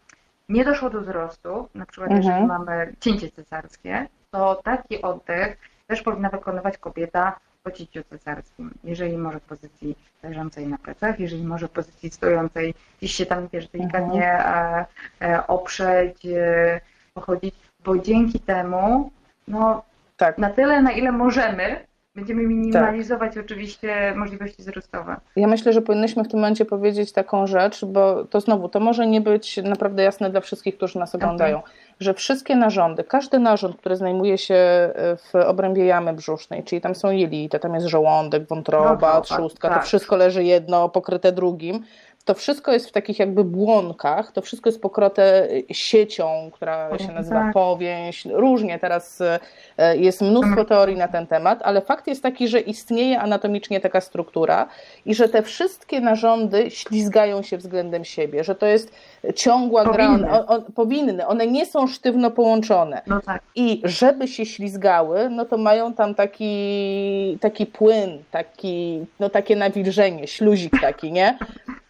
nie 0.49 0.65
doszło 0.65 0.89
do 0.89 1.01
wzrostu, 1.01 1.69
na 1.75 1.85
przykład 1.85 2.11
Mhm. 2.11 2.27
jeżeli 2.27 2.45
mamy 2.47 2.93
cięcie 2.99 3.31
cesarskie, 3.31 4.07
to 4.31 4.61
taki 4.63 5.01
oddech 5.01 5.57
też 5.87 6.01
powinna 6.01 6.29
wykonywać 6.29 6.77
kobieta 6.77 7.39
po 7.65 7.71
cięciu 7.71 8.03
cesarskim. 8.09 8.71
Jeżeli 8.83 9.17
może 9.17 9.39
w 9.39 9.43
pozycji 9.43 9.95
leżącej 10.23 10.67
na 10.67 10.77
plecach, 10.77 11.19
jeżeli 11.19 11.43
może 11.43 11.67
w 11.67 11.71
pozycji 11.71 12.09
stojącej, 12.09 12.73
gdzieś 12.99 13.15
się 13.15 13.25
tam 13.25 13.47
wiesz, 13.53 13.67
delikatnie 13.67 14.31
Mhm. 14.31 14.85
e, 15.21 15.35
e, 15.35 15.47
oprzeć, 15.47 16.25
e, 16.25 16.81
pochodzić, 17.13 17.55
bo 17.85 17.97
dzięki 17.97 18.39
temu 18.39 19.11
no, 19.47 19.83
Tak. 20.17 20.37
na 20.37 20.49
tyle, 20.49 20.81
na 20.81 20.91
ile 20.91 21.11
możemy, 21.11 21.79
będziemy 22.15 22.43
minimalizować 22.43 23.37
oczywiście 23.37 24.13
możliwości 24.15 24.61
wzrostowe. 24.61 25.15
Ja 25.35 25.47
myślę, 25.47 25.73
że 25.73 25.81
powinnyśmy 25.81 26.23
w 26.23 26.27
tym 26.27 26.39
momencie 26.39 26.65
powiedzieć 26.65 27.11
taką 27.11 27.47
rzecz, 27.47 27.85
bo 27.85 28.25
to 28.25 28.41
znowu, 28.41 28.69
to 28.69 28.79
może 28.79 29.07
nie 29.07 29.21
być 29.21 29.57
naprawdę 29.57 30.03
jasne 30.03 30.29
dla 30.29 30.41
wszystkich, 30.41 30.77
którzy 30.77 30.99
nas 30.99 31.15
oglądają, 31.15 31.61
że 31.99 32.13
wszystkie 32.13 32.55
narządy, 32.55 33.03
każdy 33.03 33.39
narząd, 33.39 33.77
który 33.77 33.95
znajduje 33.95 34.37
się 34.37 34.55
w 35.17 35.35
obrębie 35.45 35.85
jamy 35.85 36.13
brzusznej, 36.13 36.63
czyli 36.63 36.81
tam 36.81 36.95
są 36.95 37.11
jelita, 37.11 37.59
tam 37.59 37.75
jest 37.75 37.87
żołądek, 37.87 38.47
wątroba, 38.47 38.89
Wątroba, 38.89 39.21
trzustka, 39.21 39.69
to 39.69 39.75
tak. 39.75 39.85
wszystko 39.85 40.15
leży 40.15 40.43
jedno 40.43 40.89
pokryte 40.89 41.31
drugim, 41.31 41.83
to 42.25 42.33
wszystko 42.33 42.71
jest 42.73 42.89
w 42.89 42.91
takich 42.91 43.19
jakby 43.19 43.43
błonkach, 43.43 44.31
to 44.31 44.41
wszystko 44.41 44.69
jest 44.69 44.81
pokrote 44.81 45.47
siecią, 45.71 46.49
która 46.53 46.97
się 46.97 47.11
nazywa 47.11 47.39
tak. 47.39 47.53
powięź, 47.53 48.25
różnie 48.25 48.79
teraz 48.79 49.21
e, 49.77 49.97
jest 49.97 50.21
mnóstwo 50.21 50.49
Mhm. 50.49 50.67
teorii 50.67 50.97
na 50.97 51.07
ten 51.07 51.27
temat, 51.27 51.59
ale 51.63 51.81
fakt 51.81 52.07
jest 52.07 52.23
taki, 52.23 52.47
że 52.47 52.59
istnieje 52.59 53.19
anatomicznie 53.19 53.79
taka 53.79 54.01
struktura 54.01 54.67
i 55.05 55.15
że 55.15 55.29
te 55.29 55.41
wszystkie 55.43 56.01
narządy 56.01 56.71
ślizgają 56.71 57.41
się 57.41 57.57
względem 57.57 58.05
siebie, 58.05 58.43
że 58.43 58.55
to 58.55 58.65
jest 58.65 58.91
ciągła 59.35 59.83
gra, 59.83 60.07
Powinny. 60.07 60.31
on, 60.31 60.45
on, 60.47 60.63
powinny, 60.75 61.27
one 61.27 61.47
nie 61.47 61.65
są 61.65 61.87
sztywno 61.87 62.31
połączone. 62.31 63.01
No 63.07 63.21
tak. 63.21 63.41
I 63.55 63.81
żeby 63.83 64.27
się 64.27 64.45
ślizgały, 64.45 65.29
no 65.29 65.45
to 65.45 65.57
mają 65.57 65.93
tam 65.93 66.15
taki, 66.15 67.37
taki 67.41 67.65
płyn, 67.65 68.23
taki, 68.31 69.05
no 69.19 69.29
takie 69.29 69.55
nawilżenie, 69.55 70.27
śluzik 70.27 70.81
taki, 70.81 71.11
nie? 71.11 71.37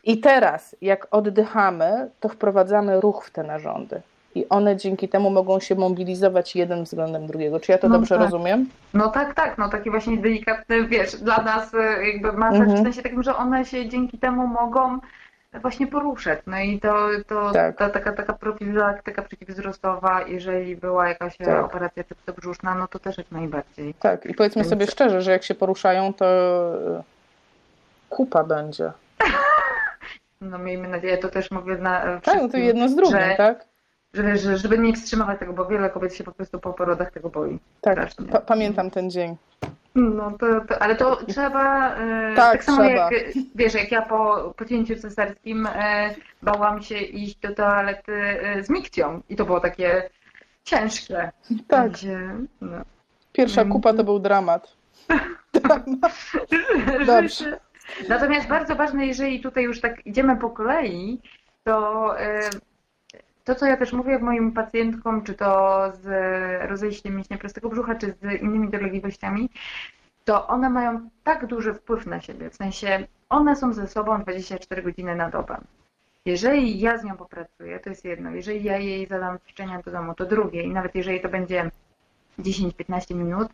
I 0.06 0.18
teraz, 0.18 0.76
jak 0.82 1.08
oddychamy, 1.12 2.10
to 2.20 2.30
wprowadzamy 2.30 3.02
ruch 3.02 3.26
w 3.26 3.32
te 3.32 3.44
narządy. 3.44 4.02
I 4.36 4.50
one 4.50 4.76
dzięki 4.78 5.10
temu 5.10 5.30
mogą 5.30 5.60
się 5.60 5.76
mobilizować 5.76 6.56
jeden 6.56 6.84
względem 6.84 7.28
drugiego. 7.28 7.60
Czy 7.60 7.72
ja 7.72 7.78
to 7.78 7.90
No 7.90 7.96
dobrze 7.96 8.16
tak. 8.16 8.24
rozumiem? 8.24 8.70
No 8.94 9.08
tak, 9.10 9.34
tak, 9.34 9.58
no 9.58 9.70
taki 9.70 9.90
właśnie 9.92 10.18
delikatny, 10.18 10.88
wiesz, 10.88 11.16
dla 11.16 11.38
nas 11.38 11.74
e, 11.74 12.08
jakby 12.08 12.32
masaż 12.34 12.60
Mhm. 12.60 12.78
w 12.80 12.84
sensie 12.84 13.02
takim, 13.02 13.24
że 13.24 13.36
one 13.36 13.66
się 13.66 13.90
dzięki 13.90 14.18
temu 14.18 14.48
mogą 14.48 15.00
właśnie 15.62 15.88
poruszać. 15.88 16.40
No 16.48 16.60
i 16.60 16.80
to, 16.80 17.08
to 17.28 17.52
Tak. 17.52 17.78
ta, 17.78 17.90
taka, 17.90 18.12
taka 18.14 18.34
profilaktyka 18.34 19.22
przeciwwzrostowa, 19.22 20.22
jeżeli 20.28 20.76
była 20.76 21.08
jakaś 21.10 21.38
Tak. 21.38 21.66
operacja 21.66 22.04
brzuszna, 22.38 22.76
no 22.76 22.88
to 22.88 23.00
też 23.00 23.18
jak 23.18 23.32
najbardziej. 23.32 23.94
Tak. 23.94 24.26
I 24.26 24.34
powiedzmy 24.34 24.62
Więc- 24.62 24.70
sobie 24.70 24.88
szczerze, 24.88 25.22
że 25.22 25.32
jak 25.32 25.44
się 25.44 25.56
poruszają, 25.56 26.14
to 26.14 26.26
e, 26.26 27.04
kupa 28.10 28.44
będzie. 28.44 28.92
No 30.42 30.58
miejmy 30.58 30.88
nadzieję, 30.88 31.18
to 31.18 31.30
też 31.30 31.52
mówię 31.52 31.78
na 31.78 32.04
e, 32.04 32.22
Tak, 32.22 32.42
no 32.42 32.50
to 32.50 32.58
jedno 32.58 32.90
z 32.90 32.96
drugim, 32.96 33.18
że, 33.20 33.34
tak? 33.38 33.66
że, 34.14 34.38
że, 34.38 34.58
żeby 34.58 34.78
nie 34.78 34.94
wstrzymywać 34.94 35.40
tego, 35.40 35.54
bo 35.54 35.66
wiele 35.66 35.90
kobiet 35.90 36.16
się 36.16 36.24
po 36.24 36.32
prostu 36.32 36.60
po 36.60 36.74
porodach 36.74 37.12
tego 37.12 37.30
boi. 37.30 37.60
Tak, 37.82 38.10
pa- 38.32 38.42
pamiętam 38.42 38.92
ten 38.92 39.12
dzień. 39.12 39.36
No 39.96 40.32
to, 40.40 40.46
to 40.68 40.82
ale 40.82 40.96
to 40.96 41.16
trzeba. 41.16 41.96
E, 41.96 42.34
Tak, 42.36 42.64
samo 42.64 42.78
trzeba. 42.78 42.90
jak 43.12 43.14
wiesz, 43.56 43.74
jak 43.74 43.92
ja 43.92 44.02
po, 44.02 44.54
po 44.58 44.66
cięciu 44.66 44.96
cesarskim 44.96 45.68
e, 45.76 46.16
bałam 46.42 46.82
się 46.82 46.98
iść 46.98 47.36
do 47.38 47.56
toalety 47.56 48.14
e, 48.14 48.64
z 48.64 48.70
mikcją 48.70 49.22
i 49.30 49.36
to 49.36 49.46
było 49.46 49.60
takie 49.60 50.10
ciężkie. 50.64 51.32
Tak, 51.68 51.92
Gdzie, 51.92 52.20
no. 52.62 52.78
pierwsza 53.32 53.62
Mhm. 53.62 53.74
kupa 53.74 53.94
to 53.94 54.04
był 54.04 54.20
dramat. 54.20 54.74
Dobrze. 57.08 57.60
Natomiast 58.10 58.48
bardzo 58.48 58.76
ważne, 58.76 59.06
jeżeli 59.06 59.42
tutaj 59.42 59.64
już 59.64 59.82
tak 59.82 60.06
idziemy 60.06 60.38
po 60.38 60.50
kolei, 60.50 61.22
to 61.64 62.20
e, 62.20 62.50
to, 63.44 63.56
co 63.56 63.66
ja 63.66 63.78
też 63.78 63.94
mówię 63.94 64.20
moim 64.20 64.52
pacjentkom, 64.52 65.24
czy 65.24 65.34
to 65.34 65.82
z 66.02 66.08
rozejściem 66.70 67.16
mięśnia 67.16 67.38
prostego 67.38 67.70
brzucha, 67.70 67.96
czy 67.96 68.12
z 68.22 68.42
innymi 68.42 68.70
dolegliwościami, 68.70 69.50
to 70.26 70.48
one 70.48 70.70
mają 70.70 71.10
tak 71.24 71.46
duży 71.46 71.74
wpływ 71.74 72.06
na 72.06 72.22
siebie, 72.22 72.50
w 72.50 72.56
sensie 72.56 73.08
one 73.30 73.56
są 73.56 73.74
ze 73.74 73.88
sobą 73.88 74.22
24 74.22 74.84
godziny 74.84 75.16
na 75.16 75.30
dobę. 75.30 75.58
Jeżeli 76.26 76.80
ja 76.80 76.98
z 76.98 77.04
nią 77.04 77.18
popracuję, 77.18 77.80
to 77.80 77.90
jest 77.90 78.06
jedno. 78.06 78.32
Jeżeli 78.32 78.64
ja 78.64 78.78
jej 78.78 79.08
zadam 79.08 79.40
ćwiczenia 79.40 79.82
do 79.82 79.92
domu, 79.92 80.14
to 80.14 80.26
drugie. 80.26 80.64
I 80.64 80.70
nawet 80.70 80.96
jeżeli 80.96 81.22
to 81.22 81.30
będzie 81.30 81.72
10-15 82.40 83.16
minut, 83.16 83.48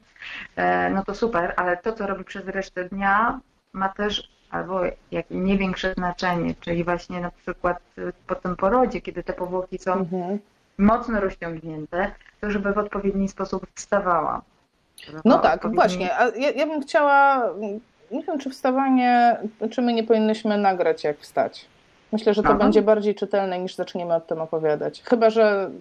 e, 0.55 0.89
no 0.89 1.03
to 1.03 1.15
super, 1.15 1.53
ale 1.57 1.77
to, 1.77 1.93
co 1.93 2.07
robi 2.07 2.23
przez 2.23 2.47
resztę 2.47 2.89
dnia, 2.89 3.39
ma 3.73 3.89
też 3.89 4.29
albo 4.51 4.81
jak 5.11 5.31
i 5.31 5.37
nie 5.37 5.57
większe 5.57 5.93
znaczenie, 5.93 6.55
czyli 6.61 6.83
właśnie 6.83 7.19
na 7.21 7.31
przykład 7.31 7.77
y, 7.97 8.13
po 8.27 8.35
tym 8.35 8.55
porodzie, 8.55 9.01
kiedy 9.01 9.23
te 9.23 9.33
powłoki 9.33 9.77
są 9.77 9.93
Mhm. 9.93 10.39
mocno 10.77 11.19
rozciągnięte, 11.21 12.11
to 12.41 12.51
żeby 12.51 12.73
w 12.73 12.77
odpowiedni 12.77 13.27
sposób 13.29 13.65
wstawała. 13.75 14.41
No 15.25 15.39
tak, 15.39 15.55
odpowiedni- 15.55 15.75
właśnie. 15.75 16.17
A 16.17 16.23
ja, 16.29 16.51
ja 16.51 16.65
bym 16.65 16.81
chciała, 16.81 17.43
nie 18.11 18.23
wiem 18.23 18.39
czy 18.39 18.49
wstawanie, 18.49 19.37
czy 19.71 19.81
my 19.81 19.93
nie 19.93 20.03
powinnyśmy 20.03 20.57
nagrać 20.57 21.03
jak 21.03 21.17
wstać. 21.19 21.65
Myślę, 22.11 22.33
że 22.33 22.43
to 22.43 22.49
Aha. 22.49 22.57
będzie 22.57 22.81
bardziej 22.81 23.15
czytelne 23.15 23.59
niż 23.59 23.75
zaczniemy 23.75 24.13
o 24.15 24.21
tym 24.21 24.41
opowiadać. 24.41 25.01
Chyba, 25.03 25.29
że 25.29 25.71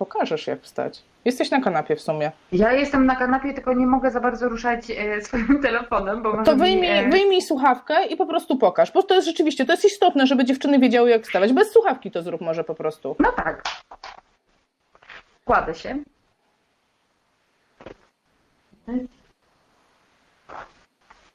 pokażesz 0.00 0.46
jak 0.46 0.60
wstać. 0.62 1.02
Jesteś 1.24 1.50
na 1.50 1.60
kanapie 1.60 1.96
w 1.96 2.00
sumie. 2.00 2.32
Ja 2.52 2.72
jestem 2.72 3.06
na 3.06 3.16
kanapie, 3.16 3.54
tylko 3.54 3.72
nie 3.72 3.86
mogę 3.86 4.10
za 4.10 4.20
bardzo 4.20 4.48
ruszać 4.48 4.90
e, 4.90 5.20
swoim 5.26 5.62
telefonem, 5.62 6.22
bo 6.22 6.44
To 6.44 6.54
mi, 6.54 6.60
wyjmij, 6.60 6.90
e, 6.90 7.08
wyjmij 7.08 7.42
słuchawkę 7.42 8.06
i 8.06 8.16
po 8.16 8.26
prostu 8.26 8.56
pokaż, 8.56 8.92
bo 8.92 9.02
to 9.02 9.14
jest 9.14 9.26
rzeczywiście, 9.26 9.66
to 9.66 9.72
jest 9.72 9.84
istotne, 9.84 10.26
żeby 10.26 10.44
dziewczyny 10.44 10.78
wiedziały 10.78 11.10
jak 11.10 11.22
wstawać. 11.22 11.52
Bez 11.52 11.72
słuchawki 11.72 12.10
to 12.10 12.22
zrób 12.22 12.40
może 12.40 12.64
po 12.64 12.74
prostu. 12.74 13.16
No 13.18 13.32
tak. 13.32 13.62
Kładę 15.44 15.74
się. 15.74 15.98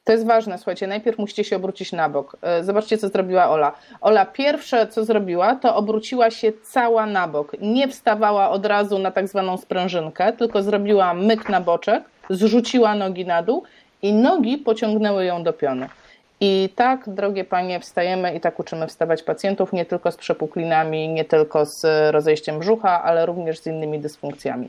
To 0.06 0.12
jest 0.12 0.26
ważne, 0.26 0.58
słuchajcie, 0.58 0.86
najpierw 0.86 1.18
musicie 1.18 1.44
się 1.44 1.56
obrócić 1.56 1.92
na 1.92 2.08
bok. 2.08 2.36
E, 2.42 2.64
Zobaczcie, 2.64 2.98
co 2.98 3.08
zrobiła 3.08 3.50
Ola. 3.50 3.72
Ola 4.00 4.26
pierwsze, 4.26 4.86
co 4.86 5.04
zrobiła, 5.04 5.54
to 5.54 5.76
obróciła 5.76 6.30
się 6.30 6.52
cała 6.62 7.06
na 7.06 7.28
bok. 7.28 7.52
Nie 7.60 7.88
wstawała 7.88 8.50
od 8.50 8.66
razu 8.66 8.98
na 8.98 9.10
tak 9.10 9.28
zwaną 9.28 9.56
sprężynkę, 9.56 10.32
tylko 10.32 10.62
zrobiła 10.62 11.14
myk 11.14 11.48
na 11.48 11.60
boczek, 11.60 12.04
zrzuciła 12.30 12.94
nogi 12.94 13.26
na 13.26 13.42
dół 13.42 13.62
i 14.02 14.12
nogi 14.12 14.58
pociągnęły 14.58 15.24
ją 15.24 15.42
do 15.42 15.52
piony. 15.52 15.88
I 16.40 16.68
tak, 16.76 17.08
drogie 17.10 17.44
panie, 17.44 17.80
wstajemy 17.80 18.34
i 18.34 18.40
tak 18.40 18.60
uczymy 18.60 18.86
wstawać 18.86 19.22
pacjentów, 19.22 19.72
nie 19.72 19.84
tylko 19.84 20.12
z 20.12 20.16
przepuklinami, 20.16 21.08
nie 21.08 21.24
tylko 21.24 21.66
z 21.66 21.84
rozejściem 22.14 22.58
brzucha, 22.58 23.02
ale 23.02 23.26
również 23.26 23.58
z 23.58 23.66
innymi 23.66 23.98
dysfunkcjami. 23.98 24.68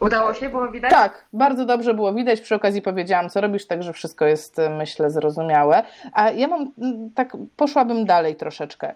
Udało 0.00 0.34
się, 0.34 0.48
było 0.48 0.68
widać? 0.68 0.90
Tak, 0.90 1.24
bardzo 1.32 1.64
dobrze 1.64 1.94
było 1.94 2.12
widać. 2.12 2.40
Przy 2.40 2.54
okazji 2.54 2.82
powiedziałam, 2.82 3.30
co 3.30 3.40
robisz, 3.40 3.66
także 3.66 3.92
wszystko 3.92 4.26
jest, 4.26 4.58
e, 4.58 4.70
myślę, 4.70 5.10
zrozumiałe. 5.10 5.82
A 6.12 6.30
ja 6.30 6.48
mam 6.48 6.72
mm, 6.78 7.10
tak, 7.14 7.36
poszłabym 7.56 8.04
dalej 8.04 8.36
troszeczkę. 8.36 8.94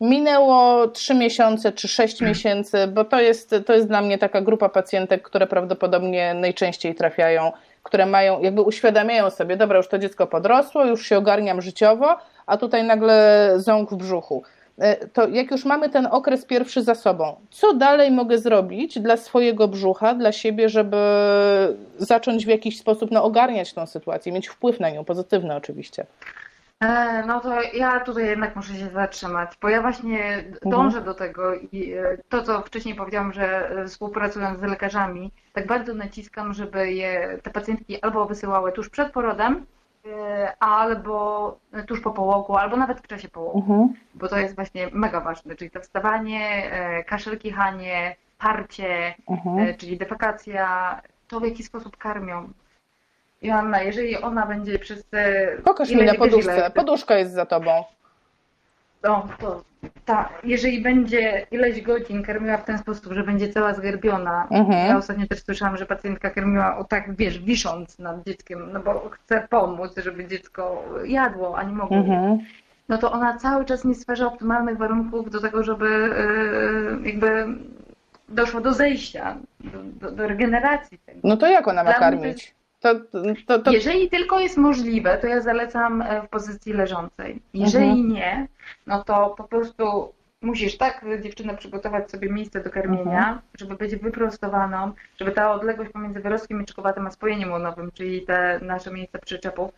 Minęło 0.00 0.88
3 0.88 1.14
miesiące 1.14 1.72
czy 1.72 1.88
6 1.88 2.20
miesięcy, 2.30 2.86
bo 2.86 3.04
to 3.04 3.20
jest, 3.20 3.54
to 3.66 3.72
jest 3.72 3.88
dla 3.88 4.02
mnie 4.02 4.18
taka 4.18 4.40
grupa 4.40 4.68
pacjentek, 4.68 5.22
które 5.22 5.46
prawdopodobnie 5.46 6.34
najczęściej 6.34 6.94
trafiają, 6.94 7.52
które 7.82 8.06
mają, 8.06 8.40
jakby 8.40 8.62
uświadamiają 8.62 9.30
sobie, 9.30 9.56
dobra, 9.56 9.76
już 9.76 9.88
to 9.88 9.98
dziecko 9.98 10.26
podrosło, 10.26 10.84
już 10.84 11.06
się 11.06 11.18
ogarniam 11.18 11.62
życiowo, 11.62 12.18
a 12.46 12.56
tutaj 12.56 12.84
nagle 12.84 13.52
ząg 13.56 13.90
w 13.90 13.96
brzuchu. 13.96 14.42
E, 14.80 15.06
To 15.06 15.28
jak 15.28 15.50
już 15.50 15.64
mamy 15.64 15.88
ten 15.88 16.06
okres 16.10 16.44
pierwszy 16.44 16.82
za 16.82 16.94
sobą, 16.94 17.36
co 17.50 17.74
dalej 17.74 18.10
mogę 18.10 18.38
zrobić 18.38 18.98
dla 18.98 19.16
swojego 19.16 19.68
brzucha, 19.68 20.14
dla 20.14 20.32
siebie, 20.32 20.68
żeby 20.68 20.96
zacząć 21.98 22.44
w 22.46 22.48
jakiś 22.48 22.78
sposób 22.78 23.10
no, 23.10 23.24
ogarniać 23.24 23.72
tą 23.74 23.86
sytuację, 23.86 24.32
mieć 24.32 24.48
wpływ 24.48 24.80
na 24.80 24.90
nią, 24.90 25.04
pozytywny 25.04 25.56
oczywiście. 25.56 26.06
E, 26.80 27.22
No 27.26 27.40
to 27.40 27.62
ja 27.74 28.00
tutaj 28.00 28.26
jednak 28.26 28.56
muszę 28.56 28.74
się 28.74 28.88
zatrzymać, 28.88 29.50
bo 29.62 29.68
ja 29.68 29.82
właśnie 29.82 30.44
dążę 30.66 31.00
do 31.00 31.14
tego 31.14 31.54
i 31.54 31.92
e, 31.92 32.18
to, 32.28 32.42
co 32.42 32.60
wcześniej 32.62 32.94
powiedziałam, 32.94 33.32
że 33.32 33.70
współpracując 33.88 34.60
z 34.60 34.62
lekarzami, 34.62 35.30
tak 35.52 35.66
bardzo 35.66 35.94
naciskam, 35.94 36.52
żeby 36.54 36.92
je 36.92 37.38
te 37.42 37.50
pacjentki 37.50 38.02
albo 38.02 38.26
wysyłały 38.26 38.72
tuż 38.72 38.88
przed 38.90 39.12
porodem, 39.12 39.66
albo 40.60 41.56
tuż 41.86 42.00
po 42.00 42.10
połogu, 42.10 42.56
albo 42.56 42.76
nawet 42.76 43.00
w 43.00 43.06
czasie 43.06 43.28
połogu, 43.28 43.58
Mhm. 43.58 43.94
bo 44.14 44.28
to 44.28 44.38
jest 44.38 44.54
właśnie 44.54 44.88
mega 44.92 45.20
ważne, 45.20 45.56
czyli 45.56 45.70
to 45.70 45.80
wstawanie, 45.80 46.72
e, 46.72 47.04
kaszel, 47.04 47.38
kichanie, 47.38 48.16
parcie, 48.38 49.14
Mhm. 49.30 49.58
e, 49.58 49.74
czyli 49.74 49.98
defekacja, 49.98 51.00
to 51.28 51.40
w 51.40 51.44
jaki 51.44 51.62
sposób 51.62 51.96
karmią. 51.96 52.48
Joanna, 53.42 53.82
jeżeli 53.82 54.16
ona 54.16 54.46
będzie 54.46 54.78
przez 54.78 55.04
te... 55.04 55.48
Pokaż 55.64 55.90
mi 55.90 56.02
na 56.04 56.14
poduszce. 56.14 56.54
ile- 56.56 56.70
Poduszka 56.70 57.14
jest 57.16 57.32
za 57.32 57.46
tobą. 57.46 57.84
No, 59.02 59.28
to 59.38 59.62
ta, 60.04 60.28
jeżeli 60.44 60.82
będzie 60.82 61.46
ileś 61.50 61.82
godzin 61.82 62.22
karmiła 62.22 62.56
w 62.56 62.64
ten 62.64 62.78
sposób, 62.78 63.12
że 63.12 63.24
będzie 63.24 63.48
cała 63.48 63.74
zgarbiona. 63.74 64.46
Mhm. 64.50 64.88
Ja 64.88 64.96
ostatnio 64.96 65.26
też 65.26 65.42
słyszałam, 65.44 65.76
że 65.76 65.86
pacjentka 65.86 66.30
karmiła 66.30 66.76
o 66.76 66.84
tak, 66.84 67.16
wiesz, 67.16 67.38
wisząc 67.38 67.98
nad 67.98 68.24
dzieckiem, 68.24 68.72
no 68.72 68.80
bo 68.80 69.10
chce 69.10 69.46
pomóc, 69.50 69.92
żeby 69.96 70.26
dziecko 70.26 70.84
jadło, 71.04 71.58
a 71.58 71.62
nie 71.62 71.72
mogło. 71.72 71.96
Mhm. 71.96 72.38
No 72.88 72.98
to 72.98 73.12
ona 73.12 73.38
cały 73.38 73.64
czas 73.64 73.84
nie 73.84 73.94
stwarza 73.94 74.26
optymalnych 74.26 74.78
warunków 74.78 75.30
do 75.30 75.40
tego, 75.40 75.64
żeby 75.64 75.88
yy, 77.02 77.10
jakby 77.10 77.46
doszło 78.28 78.60
do 78.60 78.72
zejścia, 78.72 79.36
do, 79.60 79.78
do, 79.82 80.16
do 80.16 80.28
regeneracji 80.28 80.98
tego. 80.98 81.20
No 81.24 81.36
to 81.36 81.46
jak 81.46 81.68
ona 81.68 81.84
ma 81.84 81.90
Dla 81.90 81.98
karmić? 81.98 82.54
To, 82.80 82.94
to, 83.46 83.58
to, 83.58 83.70
Jeżeli 83.72 84.08
tylko 84.10 84.40
jest 84.40 84.56
możliwe, 84.56 85.18
to 85.18 85.26
ja 85.26 85.40
zalecam 85.40 86.02
e, 86.02 86.22
w 86.22 86.28
pozycji 86.28 86.72
leżącej. 86.72 87.42
Jeżeli 87.54 87.84
Mhm. 87.90 88.08
nie, 88.08 88.46
no 88.86 89.04
to 89.04 89.34
po 89.38 89.44
prostu 89.44 90.12
musisz 90.42 90.76
tak 90.78 91.04
dziewczynę 91.22 91.56
przygotować 91.56 92.10
sobie 92.10 92.28
miejsce 92.32 92.60
do 92.60 92.70
karmienia, 92.70 93.18
Mhm. 93.18 93.38
żeby 93.58 93.74
być 93.74 93.96
wyprostowaną, 93.96 94.92
żeby 95.18 95.32
ta 95.32 95.52
odległość 95.54 95.90
pomiędzy 95.92 96.20
wyrostkiem 96.20 96.62
i 96.62 96.64
czekowatym 96.64 97.06
a 97.06 97.10
spojeniem 97.10 97.52
łonowym, 97.52 97.90
czyli 97.94 98.22
te 98.22 98.60
nasze 98.62 98.90
miejsca 98.90 99.18
przyczepów, 99.18 99.70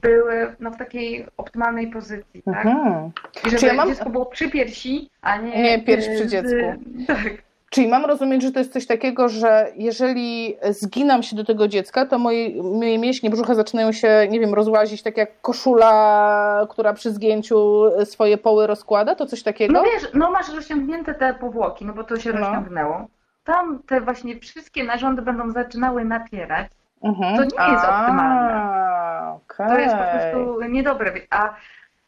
były 0.00 0.56
no, 0.60 0.70
w 0.70 0.76
takiej 0.76 1.26
optymalnej 1.36 1.86
pozycji, 1.90 2.42
tak? 2.42 2.66
Mhm. 2.66 3.10
I 3.46 3.50
żeby 3.50 3.66
ja 3.66 3.74
mam- 3.74 3.88
dziecko 3.88 4.10
było 4.10 4.26
przy 4.26 4.50
piersi, 4.50 5.10
a 5.22 5.36
nie... 5.36 5.62
Nie 5.62 5.82
pierś 5.82 6.06
e, 6.08 6.14
przy 6.14 6.28
z- 6.28 6.30
dziecku. 6.32 6.56
Tak. 7.06 7.49
Czyli 7.70 7.88
mam 7.88 8.04
rozumieć, 8.04 8.42
że 8.42 8.52
to 8.52 8.58
jest 8.58 8.72
coś 8.72 8.86
takiego, 8.86 9.28
że 9.28 9.66
jeżeli 9.76 10.56
zginam 10.70 11.22
się 11.22 11.36
do 11.36 11.44
tego 11.44 11.68
dziecka, 11.68 12.06
to 12.06 12.18
moje, 12.18 12.62
moje 12.62 12.98
mięśnie 12.98 13.30
brzucha 13.30 13.54
zaczynają 13.54 13.92
się, 13.92 14.26
nie 14.30 14.40
wiem, 14.40 14.54
rozłazić 14.54 15.02
tak 15.02 15.16
jak 15.16 15.40
koszula, 15.40 16.66
która 16.70 16.92
przy 16.92 17.10
zgięciu 17.12 17.82
swoje 18.04 18.38
poły 18.38 18.66
rozkłada? 18.66 19.14
To 19.14 19.26
coś 19.26 19.42
takiego? 19.42 19.72
No 19.72 19.82
wiesz, 19.82 20.10
no 20.14 20.30
masz 20.30 20.54
rozciągnięte 20.54 21.14
te 21.14 21.34
powłoki, 21.34 21.84
no 21.84 21.92
bo 21.92 22.04
to 22.04 22.16
się 22.18 22.32
No. 22.32 22.38
rozciągnęło. 22.38 23.06
Tam 23.44 23.82
te 23.86 24.00
właśnie 24.00 24.40
wszystkie 24.40 24.84
narządy 24.84 25.22
będą 25.22 25.50
zaczynały 25.50 26.04
napierać. 26.04 26.66
Mhm. 27.04 27.36
to 27.36 27.42
nie 27.42 27.72
jest 27.72 27.84
optymalne. 27.84 28.52
A, 28.54 29.38
To 29.68 29.78
jest 29.78 29.94
po 29.96 30.02
prostu 30.02 30.68
niedobre. 30.68 31.12
A 31.30 31.54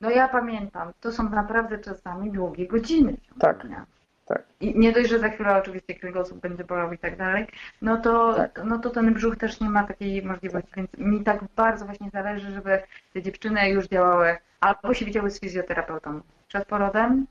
no 0.01 0.11
ja 0.11 0.29
pamiętam, 0.29 0.93
to 1.01 1.13
są 1.13 1.31
naprawdę 1.31 1.79
czasami 1.79 2.31
długie 2.33 2.67
godziny 2.69 3.15
Tak. 3.41 3.67
dnia. 3.67 3.85
Tak. 4.27 4.43
I 4.61 4.79
nie 4.79 4.93
dość, 4.93 5.11
że 5.11 5.19
za 5.19 5.29
chwilę 5.29 5.57
oczywiście 5.57 5.95
kręgosłup 5.95 6.41
będzie 6.41 6.65
bolał 6.65 6.93
i 6.93 6.99
tak 6.99 7.17
dalej, 7.17 7.47
no 7.83 7.97
to, 7.97 8.35
Tak. 8.35 8.61
no 8.65 8.79
to 8.79 8.91
ten 8.91 9.15
brzuch 9.15 9.37
też 9.37 9.61
nie 9.61 9.71
ma 9.71 9.85
takiej 9.85 10.23
możliwości, 10.23 10.71
więc 10.77 10.91
mi 10.99 11.25
tak 11.25 11.41
bardzo 11.57 11.85
właśnie 11.85 12.11
zależy, 12.13 12.51
żeby 12.53 12.83
te 13.15 13.23
dziewczyny 13.23 13.69
już 13.71 13.87
działały, 13.89 14.37
albo 14.61 14.95
się 14.95 15.05
widziały 15.05 15.31
z 15.31 15.41
fizjoterapeutą 15.41 16.21
przed 16.49 16.65
porodem, 16.65 17.27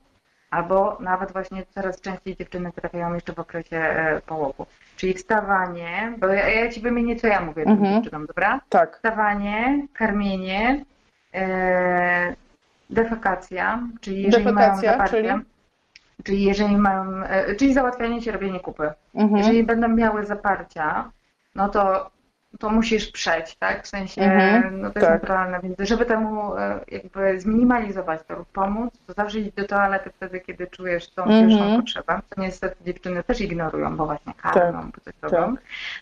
albo 0.50 0.98
nawet 1.00 1.32
właśnie 1.32 1.62
coraz 1.74 2.00
częściej 2.00 2.36
dziewczyny 2.36 2.72
trafiają 2.72 3.14
jeszcze 3.14 3.32
w 3.32 3.38
okresie 3.38 3.76
e, 3.76 4.20
połogu. 4.26 4.66
Czyli 4.96 5.14
wstawanie, 5.14 6.12
bo 6.18 6.26
ja, 6.26 6.48
ja 6.48 6.70
Ci 6.70 6.80
wymienię, 6.80 7.16
co 7.16 7.26
ja 7.26 7.40
mówię 7.40 7.62
Mhm. 7.66 7.94
dziewczynom, 8.02 8.26
dobra? 8.26 8.60
Tak. 8.68 8.96
Wstawanie, 8.96 9.86
karmienie, 9.92 10.84
e, 11.34 12.34
defekacja, 12.90 13.82
czyli 14.00 14.22
jeżeli 14.22 14.44
Defekacja, 14.44 14.72
mają 14.72 14.92
zaparcie, 14.92 15.16
czyli? 15.16 15.44
Czyli 16.24 16.42
jeżeli 16.44 16.76
mają, 16.76 17.24
e, 17.24 17.54
czyli 17.54 17.74
załatwianie 17.74 18.22
się, 18.22 18.32
robienie 18.32 18.60
kupy. 18.60 18.90
Mhm. 19.14 19.36
Jeżeli 19.36 19.64
będą 19.64 19.88
miały 19.88 20.26
zaparcia, 20.26 21.10
no 21.54 21.68
to, 21.68 22.10
to 22.58 22.70
musisz 22.70 23.10
przeć, 23.10 23.56
tak? 23.56 23.84
W 23.84 23.86
sensie, 23.88 24.22
Mhm, 24.22 24.80
no 24.80 24.90
to 24.90 24.98
jest 24.98 25.10
tak. 25.10 25.20
naturalne, 25.22 25.60
więc 25.62 25.76
żeby 25.80 26.06
temu 26.06 26.56
e, 26.56 26.80
jakby 26.88 27.40
zminimalizować 27.40 28.20
to 28.28 28.36
lub 28.36 28.48
pomóc, 28.48 28.94
to 29.06 29.12
zawsze 29.12 29.38
idź 29.38 29.54
do 29.54 29.64
toalety 29.64 30.10
wtedy, 30.10 30.40
kiedy 30.40 30.66
czujesz 30.66 31.10
tą 31.10 31.22
Mhm. 31.24 31.48
pierwszą 31.48 31.76
potrzebę, 31.76 32.20
co 32.34 32.40
niestety 32.42 32.76
dziewczyny 32.84 33.22
też 33.22 33.40
ignorują, 33.40 33.96
bo 33.96 34.06
właśnie 34.06 34.34
karmią, 34.34 34.90
bo 34.90 35.00
coś 35.04 35.14
robią. 35.22 35.54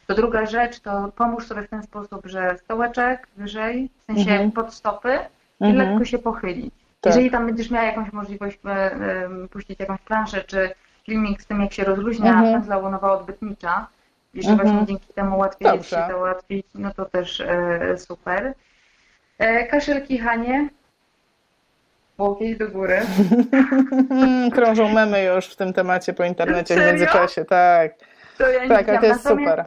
To 0.06 0.14
druga 0.14 0.46
rzecz, 0.46 0.80
to 0.80 1.12
pomóż 1.16 1.46
sobie 1.46 1.62
w 1.62 1.68
ten 1.68 1.82
sposób, 1.82 2.26
że 2.26 2.56
stołeczek 2.58 3.28
wyżej, 3.36 3.90
w 3.98 4.04
sensie 4.04 4.30
Mhm. 4.30 4.52
pod 4.52 4.74
stopy 4.74 5.18
i 5.60 5.64
Mhm. 5.64 5.76
lekko 5.88 6.04
się 6.04 6.18
pochylić. 6.18 6.74
Tak. 7.00 7.10
Jeżeli 7.14 7.30
tam 7.30 7.46
będziesz 7.46 7.70
miała 7.70 7.86
jakąś 7.86 8.12
możliwość 8.12 8.58
e, 8.64 8.70
e, 8.70 9.28
puścić 9.50 9.80
jakąś 9.80 10.00
planszę, 10.00 10.44
czy 10.44 10.70
filmik 11.06 11.42
z 11.42 11.46
tym, 11.46 11.60
jak 11.60 11.72
się 11.72 11.84
rozluźnia 11.84 12.30
Mhm. 12.30 12.52
pędzla 12.54 12.78
łonowa 12.78 13.12
odbytnicza, 13.12 13.86
i 14.34 14.42
że 14.42 14.50
Mhm. 14.50 14.68
właśnie 14.68 14.86
dzięki 14.86 15.12
temu 15.14 15.38
łatwiej 15.38 15.66
jest 15.66 15.76
Dobrze. 15.76 15.96
się 16.06 16.12
załatwić, 16.12 16.66
no 16.74 16.94
to 16.94 17.04
też 17.04 17.40
e, 17.40 17.98
super. 17.98 18.54
E, 19.38 19.66
kaszel, 19.66 20.06
kichanie, 20.06 20.68
łokieć 22.18 22.58
do 22.58 22.68
góry. 22.68 23.00
Krążą 24.54 24.88
memy 24.88 25.24
już 25.24 25.46
w 25.46 25.56
tym 25.56 25.72
temacie 25.72 26.12
po 26.12 26.24
internecie 26.24 26.74
w 26.74 26.78
Serio? 26.78 26.86
międzyczasie, 26.92 27.44
tak. 27.44 27.92
To 28.38 28.48
ja 28.50 28.62
nie 28.62 28.68
Tak, 28.68 28.88
ale 28.88 28.98
to 28.98 29.06
jest 29.06 29.24
Natomiast- 29.24 29.50
super. 29.50 29.64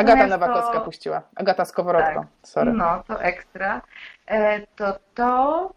Agata 0.00 0.26
Nowakowska 0.26 0.72
to- 0.72 0.80
puściła. 0.84 1.22
Agata 1.36 1.64
Skowronko, 1.64 2.20
Tak. 2.20 2.26
sorry. 2.42 2.72
No, 2.72 3.02
to 3.06 3.22
ekstra. 3.22 3.80
E, 4.26 4.60
to 4.76 4.98
to 5.14 5.72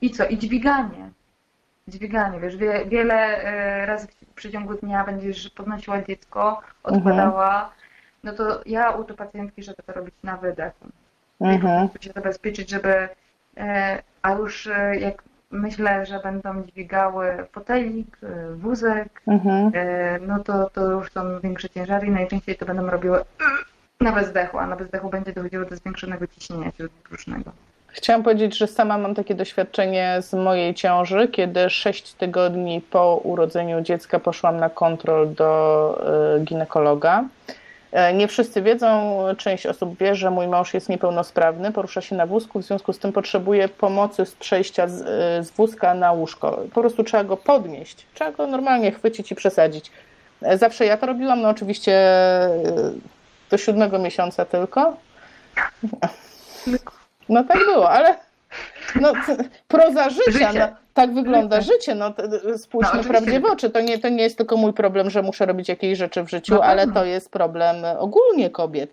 i 0.00 0.10
co? 0.10 0.26
I 0.26 0.38
dźwiganie. 0.38 1.10
Dźwiganie, 1.88 2.40
wiesz, 2.40 2.56
wie, 2.56 2.84
wiele 2.86 3.14
e, 3.14 3.86
razy 3.86 4.06
w 4.06 4.34
przeciągu 4.34 4.74
dnia 4.74 5.04
będziesz 5.04 5.50
podnosiła 5.50 6.02
dziecko, 6.02 6.60
odkładała. 6.82 7.70
No 8.24 8.32
to 8.32 8.60
ja 8.66 8.90
uczę 8.90 9.14
pacjentki, 9.14 9.62
żeby 9.62 9.82
to 9.86 9.92
robić 9.92 10.14
na 10.22 10.36
wydechu. 10.36 10.88
Mhm. 11.40 11.88
prostu 11.88 12.08
się 12.08 12.12
zabezpieczyć, 12.12 12.70
żeby, 12.70 13.08
e, 13.56 14.02
a 14.22 14.32
już 14.32 14.66
e, 14.66 14.96
jak 14.96 15.22
myślę, 15.50 16.06
że 16.06 16.20
będą 16.20 16.62
dźwigały 16.62 17.46
fotelik, 17.52 18.18
wózek, 18.56 19.22
Mhm. 19.26 19.72
No 20.26 20.38
to, 20.38 20.70
to 20.70 20.90
już 20.90 21.12
są 21.12 21.40
większe 21.40 21.70
ciężary 21.70 22.06
i 22.06 22.10
najczęściej 22.10 22.56
to 22.56 22.66
będą 22.66 22.86
robiły 22.86 23.24
na 24.00 24.12
bezdechu, 24.12 24.58
a 24.58 24.66
na 24.66 24.76
bezdechu 24.76 25.10
będzie 25.10 25.32
dochodziło 25.32 25.64
do 25.64 25.76
zwiększonego 25.76 26.26
ciśnienia 26.26 26.70
śródbrzusznego. 26.70 27.52
Chciałam 27.92 28.22
powiedzieć, 28.22 28.58
że 28.58 28.66
sama 28.66 28.98
mam 28.98 29.14
takie 29.14 29.34
doświadczenie 29.34 30.16
z 30.20 30.32
mojej 30.32 30.74
ciąży, 30.74 31.28
kiedy 31.28 31.70
6 31.70 32.12
tygodni 32.14 32.80
po 32.80 33.16
urodzeniu 33.24 33.80
dziecka 33.80 34.18
poszłam 34.20 34.56
na 34.56 34.70
kontrol 34.70 35.34
do 35.34 36.34
e, 36.36 36.40
ginekologa. 36.40 37.24
E, 37.92 38.14
Nie 38.14 38.28
wszyscy 38.28 38.62
wiedzą, 38.62 39.18
część 39.38 39.66
osób 39.66 39.98
wie, 39.98 40.14
że 40.14 40.30
mój 40.30 40.46
mąż 40.48 40.74
jest 40.74 40.88
niepełnosprawny, 40.88 41.72
porusza 41.72 42.00
się 42.00 42.16
na 42.16 42.26
wózku, 42.26 42.58
w 42.60 42.64
związku 42.64 42.92
z 42.92 42.98
tym 42.98 43.12
potrzebuje 43.12 43.68
pomocy 43.68 44.26
z 44.26 44.32
przejścia 44.34 44.88
z, 44.88 45.02
e, 45.02 45.44
z 45.44 45.50
wózka 45.50 45.94
na 45.94 46.12
łóżko. 46.12 46.60
Po 46.74 46.80
prostu 46.80 47.04
trzeba 47.04 47.24
go 47.24 47.36
podnieść, 47.36 48.06
trzeba 48.14 48.32
go 48.32 48.46
normalnie 48.46 48.92
chwycić 48.92 49.32
i 49.32 49.34
przesadzić. 49.34 49.90
E, 50.42 50.58
Zawsze 50.58 50.86
ja 50.86 50.96
to 50.96 51.06
robiłam, 51.06 51.40
no 51.42 51.48
oczywiście 51.48 51.92
e, 51.92 52.52
do 53.50 53.58
siódmego 53.58 53.98
miesiąca 53.98 54.44
tylko. 54.44 54.96
No 57.32 57.44
tak 57.44 57.58
było, 57.58 57.90
ale 57.90 58.14
no, 59.00 59.12
proza 59.68 60.10
życia, 60.10 60.52
no, 60.52 60.66
tak 60.94 61.14
wygląda 61.14 61.60
życie. 61.60 61.94
No, 61.94 62.12
No, 62.18 62.58
spójrzmy 62.58 62.90
oczywiście. 63.00 63.10
prawdzie 63.10 63.40
w 63.40 63.44
oczy. 63.44 63.70
To 63.70 63.80
nie, 63.80 63.98
to 63.98 64.08
nie 64.08 64.22
jest 64.22 64.38
tylko 64.38 64.56
mój 64.56 64.72
problem, 64.72 65.10
że 65.10 65.22
muszę 65.22 65.46
robić 65.46 65.68
jakieś 65.68 65.98
rzeczy 65.98 66.22
w 66.22 66.30
życiu, 66.30 66.54
Na 66.54 66.60
ale 66.60 66.82
pewno. 66.82 67.00
to 67.00 67.06
jest 67.06 67.30
problem 67.30 67.76
ogólnie 67.98 68.50
kobiet. 68.50 68.90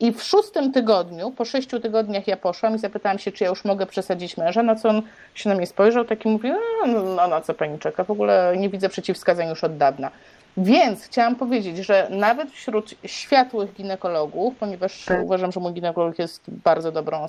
I 0.00 0.12
w 0.12 0.22
szóstym 0.22 0.72
tygodniu, 0.72 1.30
po 1.30 1.44
sześciu 1.44 1.80
tygodniach 1.80 2.26
ja 2.28 2.36
poszłam 2.36 2.74
i 2.74 2.78
zapytałam 2.78 3.18
się, 3.18 3.32
czy 3.32 3.44
ja 3.44 3.50
już 3.50 3.64
mogę 3.64 3.86
przesadzić 3.86 4.36
męża, 4.36 4.62
na 4.62 4.76
co 4.76 4.88
on 4.88 5.02
się 5.34 5.48
na 5.48 5.54
mnie 5.54 5.66
spojrzał, 5.66 6.04
taki 6.04 6.28
mówi, 6.28 6.52
no, 6.86 7.02
no 7.02 7.28
na 7.28 7.40
co 7.40 7.54
pani 7.54 7.78
czeka, 7.78 8.04
w 8.04 8.10
ogóle 8.10 8.54
nie 8.56 8.68
widzę 8.68 8.88
przeciwwskazań 8.88 9.48
już 9.48 9.64
od 9.64 9.76
dawna. 9.76 10.10
Więc 10.56 11.04
chciałam 11.04 11.36
powiedzieć, 11.36 11.76
że 11.76 12.06
nawet 12.10 12.50
wśród 12.50 12.94
światłych 13.04 13.72
ginekologów, 13.74 14.54
ponieważ 14.56 15.04
Tak. 15.04 15.24
uważam, 15.24 15.52
że 15.52 15.60
mój 15.60 15.72
ginekolog 15.72 16.18
jest 16.18 16.42
bardzo, 16.48 16.92
dobrą, 16.92 17.26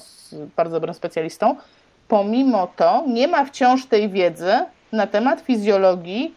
bardzo 0.56 0.76
dobrym 0.76 0.94
specjalistą, 0.94 1.56
pomimo 2.08 2.68
to 2.76 3.04
nie 3.08 3.28
ma 3.28 3.46
wciąż 3.46 3.86
tej 3.86 4.10
wiedzy 4.10 4.52
na 4.92 5.08
temat 5.08 5.42
fizjologii 5.42 6.36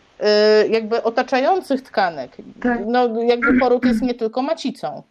y, 0.65 0.69
jakby 0.69 1.03
otaczających 1.03 1.83
tkanek. 1.83 2.37
Tak. 2.63 2.79
No, 2.87 3.23
jakby 3.23 3.59
poród 3.59 3.85
jest 3.85 4.03
nie 4.03 4.15
tylko 4.15 4.43
macicą. 4.43 5.03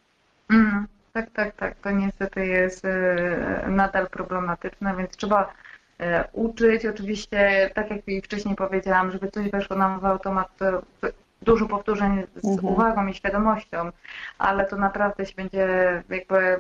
Mm, 0.49 0.87
tak, 1.13 1.31
tak, 1.31 1.55
tak. 1.55 1.75
To 1.75 1.91
niestety 1.91 2.45
jest 2.45 2.85
e, 2.85 3.65
nadal 3.67 4.09
problematyczne, 4.09 4.95
więc 4.97 5.17
trzeba 5.17 5.53
e, 5.99 6.27
uczyć. 6.33 6.85
Oczywiście, 6.85 7.69
tak 7.75 7.89
jak 7.89 8.23
wcześniej 8.23 8.55
powiedziałam, 8.55 9.11
żeby 9.11 9.31
coś 9.31 9.49
weszło 9.51 9.75
nam 9.75 9.99
w 9.99 10.05
automat, 10.05 10.47
to 10.57 10.81
to 11.01 11.07
dużo 11.43 11.65
powtórzeń 11.67 12.23
z 12.35 12.45
Mhm. 12.47 12.73
uwagą 12.73 13.07
i 13.07 13.13
świadomością, 13.13 13.89
ale 14.37 14.65
to 14.65 14.77
naprawdę 14.77 15.25
się 15.25 15.33
będzie 15.35 15.67
jakby 16.09 16.59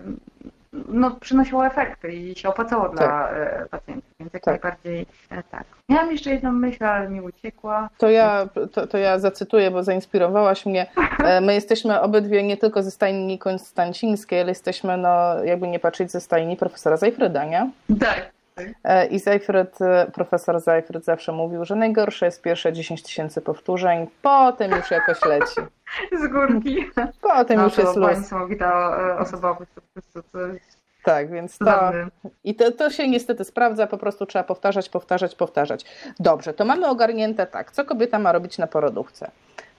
no, 0.87 1.11
przynosiło 1.11 1.65
efekty 1.65 2.11
i 2.13 2.35
się 2.35 2.49
opłacało 2.49 2.89
dla 2.89 3.29
e, 3.29 3.65
pacjentów, 3.71 4.11
więc 4.19 4.33
jak 4.33 4.43
Tak. 4.43 4.53
najbardziej 4.63 5.05
e, 5.31 5.43
tak. 5.51 5.63
Miałam 5.89 6.11
jeszcze 6.11 6.29
jedną 6.29 6.51
myśl, 6.51 6.83
ale 6.85 7.09
mi 7.09 7.21
uciekła. 7.21 7.89
To 7.97 8.09
ja, 8.09 8.47
to, 8.71 8.87
to 8.87 8.97
ja 8.97 9.19
zacytuję, 9.19 9.71
bo 9.71 9.83
zainspirowałaś 9.83 10.65
mnie. 10.65 10.85
E, 11.23 11.41
My 11.41 11.53
jesteśmy 11.53 12.01
obydwie 12.01 12.43
nie 12.43 12.57
tylko 12.57 12.83
ze 12.83 12.91
stajni 12.91 13.39
konstancińskiej, 13.39 14.39
ale 14.41 14.49
jesteśmy, 14.51 14.97
no, 14.97 15.43
jakby 15.43 15.67
nie 15.67 15.79
patrzeć, 15.79 16.11
ze 16.11 16.21
stajni 16.21 16.57
profesora 16.57 16.97
Zajfryda, 16.97 17.45
nie? 17.45 17.71
Tak. 17.99 18.31
E, 18.83 19.05
I 19.05 19.19
Zajfryd, 19.19 19.81
e, 19.81 20.07
profesor 20.13 20.59
Zajfryd 20.59 21.05
zawsze 21.05 21.31
mówił, 21.31 21.65
że 21.65 21.75
najgorsze 21.75 22.25
jest 22.25 22.41
pierwsze 22.41 22.73
10 22.73 23.03
tysięcy 23.03 23.41
powtórzeń, 23.41 24.07
potem 24.21 24.71
już 24.71 24.91
jakoś 24.91 25.25
leci. 25.25 25.61
Z 26.23 26.27
górki. 26.27 26.85
Potem 27.21 27.57
No 27.57 27.63
już 27.63 27.77
jest 27.77 27.95
luz. 27.95 28.17
niesamowita 28.17 28.97
e, 28.99 29.17
osobowość, 29.17 29.71
to 29.75 29.81
po 29.81 30.01
prostu 30.01 30.23
coś 30.31 30.61
Tak, 31.03 31.31
więc 31.31 31.57
to. 31.57 31.91
I 32.43 32.55
to, 32.55 32.71
to 32.71 32.89
się 32.89 33.07
niestety 33.07 33.43
sprawdza, 33.43 33.87
po 33.87 33.97
prostu 33.97 34.25
trzeba 34.25 34.43
powtarzać, 34.43 34.89
powtarzać, 34.89 35.35
powtarzać. 35.35 35.85
Dobrze, 36.19 36.53
to 36.53 36.65
mamy 36.65 36.87
ogarnięte 36.87 37.47
tak, 37.47 37.71
co 37.71 37.85
kobieta 37.85 38.19
ma 38.19 38.31
robić 38.31 38.57
na 38.57 38.67
porodówce. 38.67 39.31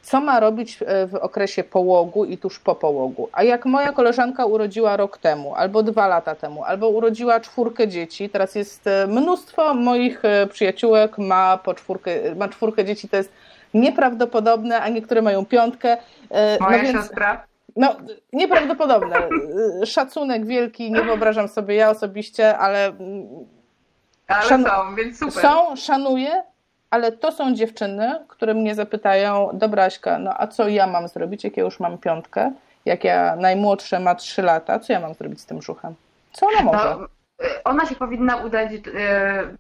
Co 0.05 0.21
ma 0.21 0.41
robić 0.41 0.79
e, 0.87 1.07
w 1.07 1.15
okresie 1.15 1.65
połogu 1.65 2.25
i 2.25 2.39
tuż 2.39 2.59
po 2.59 2.75
połogu? 2.75 3.29
A 3.33 3.43
jak 3.43 3.67
moja 3.67 3.93
koleżanka 3.93 4.47
urodziła 4.47 4.97
rok 4.97 5.19
temu, 5.19 5.55
albo 5.55 5.83
dwa 5.83 6.07
lata 6.09 6.35
temu, 6.35 6.65
albo 6.65 6.89
urodziła 6.89 7.41
czwórkę 7.41 7.89
dzieci, 7.89 8.31
teraz 8.31 8.55
jest 8.55 8.87
e, 8.87 9.07
mnóstwo 9.07 9.75
moich 9.75 10.25
e, 10.25 10.47
przyjaciółek 10.47 11.19
ma 11.19 11.59
po 11.59 11.75
czwórkę, 11.75 12.35
ma 12.37 12.49
czwórkę 12.49 12.85
dzieci, 12.85 13.09
to 13.09 13.17
jest 13.17 13.33
nieprawdopodobne, 13.75 14.81
a 14.81 14.89
niektóre 14.89 15.23
mają 15.23 15.47
piątkę. 15.47 15.97
E, 16.31 16.59
Moja 16.61 16.77
no 16.77 16.83
więc, 16.83 16.99
siostra. 16.99 17.47
No, 17.77 17.97
nieprawdopodobne. 18.33 19.17
Szacunek 19.87 20.47
wielki, 20.47 20.93
nie 20.93 21.03
wyobrażam 21.03 21.49
sobie 21.49 21.75
ja 21.75 21.91
osobiście, 21.91 22.59
ale. 22.59 22.93
Ale 24.29 24.49
szan... 24.49 24.65
są, 24.65 24.95
więc 24.97 25.19
super. 25.19 25.43
Są, 25.43 25.77
szanuję, 25.77 26.43
ale 26.91 27.13
to 27.13 27.33
są 27.33 27.55
dziewczyny, 27.55 28.15
które 28.29 28.55
mnie 28.55 28.75
zapytają, 28.75 29.51
dobra 29.53 29.85
Aśka, 29.85 30.19
no 30.19 30.31
a 30.37 30.47
co 30.47 30.69
ja 30.69 30.87
mam 30.87 31.09
zrobić, 31.09 31.45
jak 31.45 31.57
ja 31.57 31.63
już 31.63 31.81
mam 31.81 31.99
piątkę, 31.99 32.53
jak 32.85 33.05
ja 33.05 33.37
najmłodsze 33.37 34.01
ma 34.01 34.15
trzy 34.15 34.43
lata, 34.43 34.79
co 34.79 34.93
ja 34.93 35.01
mam 35.01 35.15
zrobić 35.15 35.41
z 35.41 35.47
tym 35.47 35.59
brzuchem? 35.59 35.95
Co 36.33 36.47
ona 36.47 36.63
może? 36.63 36.97
No, 37.01 37.07
ona 37.65 37.87
się 37.87 37.95
powinna 37.95 38.37
udać 38.37 38.71
e, 38.73 38.81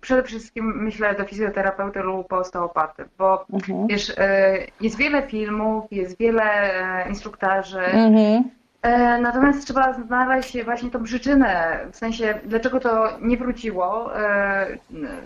przede 0.01 0.23
wszystkim, 0.23 0.83
myślę, 0.83 1.15
do 1.15 1.25
fizjoterapeuty 1.25 2.01
lub 2.01 2.33
osteopaty, 2.33 3.05
bo 3.19 3.47
mhm. 3.53 3.87
wiesz, 3.87 4.13
e, 4.19 4.59
jest 4.81 4.97
wiele 4.97 5.23
filmów, 5.23 5.85
jest 5.91 6.19
wiele 6.19 6.45
e, 6.45 7.09
instruktarzy, 7.09 7.81
mhm. 7.81 8.45
E, 8.85 9.19
natomiast 9.19 9.65
trzeba 9.65 9.93
znaleźć 9.93 10.63
właśnie 10.65 10.91
tą 10.91 11.03
przyczynę, 11.03 11.81
w 11.93 11.97
sensie 11.97 12.41
dlaczego 12.45 12.81
to 12.81 13.19
nie 13.21 13.37
wróciło, 13.37 14.19
e, 14.21 14.79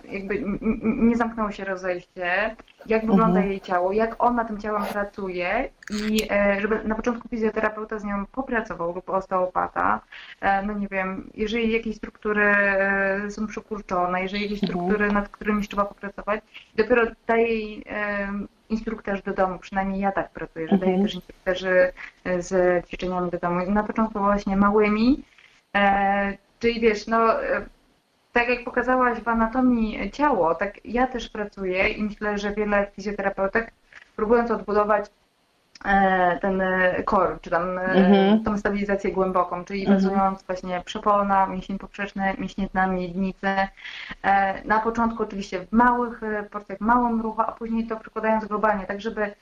jakby 0.05 0.44
nie 0.83 1.16
zamknęło 1.16 1.51
się 1.51 1.64
rozejście, 1.64 2.57
jak 2.87 3.01
wygląda 3.01 3.27
mhm. 3.27 3.49
jej 3.49 3.61
ciało, 3.61 3.92
jak 3.92 4.25
ona 4.25 4.44
tym 4.44 4.59
ciałem 4.59 4.85
pracuje? 4.85 5.68
I 5.90 6.23
e, 6.31 6.61
żeby 6.61 6.85
na 6.85 6.94
początku 6.94 7.29
fizjoterapeuta 7.29 7.99
z 7.99 8.05
nią 8.05 8.27
popracował 8.27 8.94
lub 8.94 9.11
osteopata, 9.11 10.01
no 10.66 10.73
nie 10.73 10.88
wiem, 10.88 11.31
jeżeli 11.35 11.73
jakieś 11.73 11.97
struktury 11.97 12.55
są 13.29 13.47
przykurczone, 13.47 14.23
jeżeli 14.23 14.42
jakieś 14.42 14.62
mhm. 14.62 14.73
struktury, 14.73 15.12
nad 15.12 15.29
którymi 15.29 15.68
trzeba 15.68 15.85
popracować, 15.85 16.40
dopiero 16.77 17.03
daje 17.27 17.83
instruktor 18.69 19.23
do 19.23 19.33
domu, 19.33 19.59
przynajmniej 19.59 20.01
ja 20.01 20.13
tak 20.13 20.31
pracuję, 20.31 20.69
że 20.69 20.75
mhm. 20.75 20.91
daję 20.93 21.03
też 21.03 21.15
instruktorzy 21.15 21.93
e, 22.25 22.43
z 22.43 22.87
ćwiczeniami 22.87 23.31
do 23.31 23.39
domu. 23.39 23.71
Na 23.71 23.83
początku 23.83 24.19
właśnie 24.19 24.57
małymi, 24.57 25.25
e, 25.77 26.39
czyli 26.59 26.81
wiesz, 26.81 27.07
no 27.07 27.43
e, 27.43 27.67
tak 28.33 28.49
jak 28.49 28.65
pokazałaś 28.65 29.21
w 29.21 29.29
anatomii 29.29 30.11
ciało, 30.11 30.55
tak 30.55 30.85
ja 30.85 31.07
też 31.07 31.29
pracuję 31.29 31.89
i 31.89 32.03
myślę, 32.03 32.39
że 32.39 32.55
wiele 32.55 32.91
fizjoterapeutek 32.97 33.73
próbując 34.17 34.51
odbudować 34.51 35.11
ten 36.41 36.62
core, 37.07 37.38
czy 37.43 37.51
tam 37.51 37.79
e, 37.79 37.83
mhm. 37.83 38.45
tą 38.45 38.59
stabilizację 38.59 39.12
głęboką, 39.12 39.64
czyli 39.64 39.81
mhm. 39.81 39.97
bazując 39.97 40.43
właśnie 40.43 40.83
przepona, 40.85 41.47
mięsień 41.47 41.79
poprzeczny, 41.79 42.35
mięśnie 42.38 42.69
dna, 42.73 42.87
miednicy. 42.87 43.49
E, 44.23 44.64
na 44.64 44.81
początku 44.81 45.23
oczywiście 45.23 45.67
w 45.67 45.73
małych 45.73 46.21
porcjach, 46.51 46.81
małym 46.81 47.21
ruchu, 47.21 47.41
a 47.41 47.53
później 47.53 47.87
to 47.87 47.97
przekładając 47.97 48.45
globalnie, 48.45 48.87
tak 48.87 49.01
żeby 49.01 49.35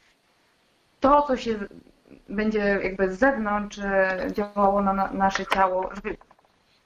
to, 1.00 1.22
co 1.22 1.36
się 1.36 1.54
będzie 2.28 2.80
jakby 2.82 3.12
z 3.12 3.18
zewnątrz 3.18 3.80
działało 4.32 4.82
na 4.82 5.12
nasze 5.12 5.46
ciało, 5.46 5.90
żeby 5.94 6.16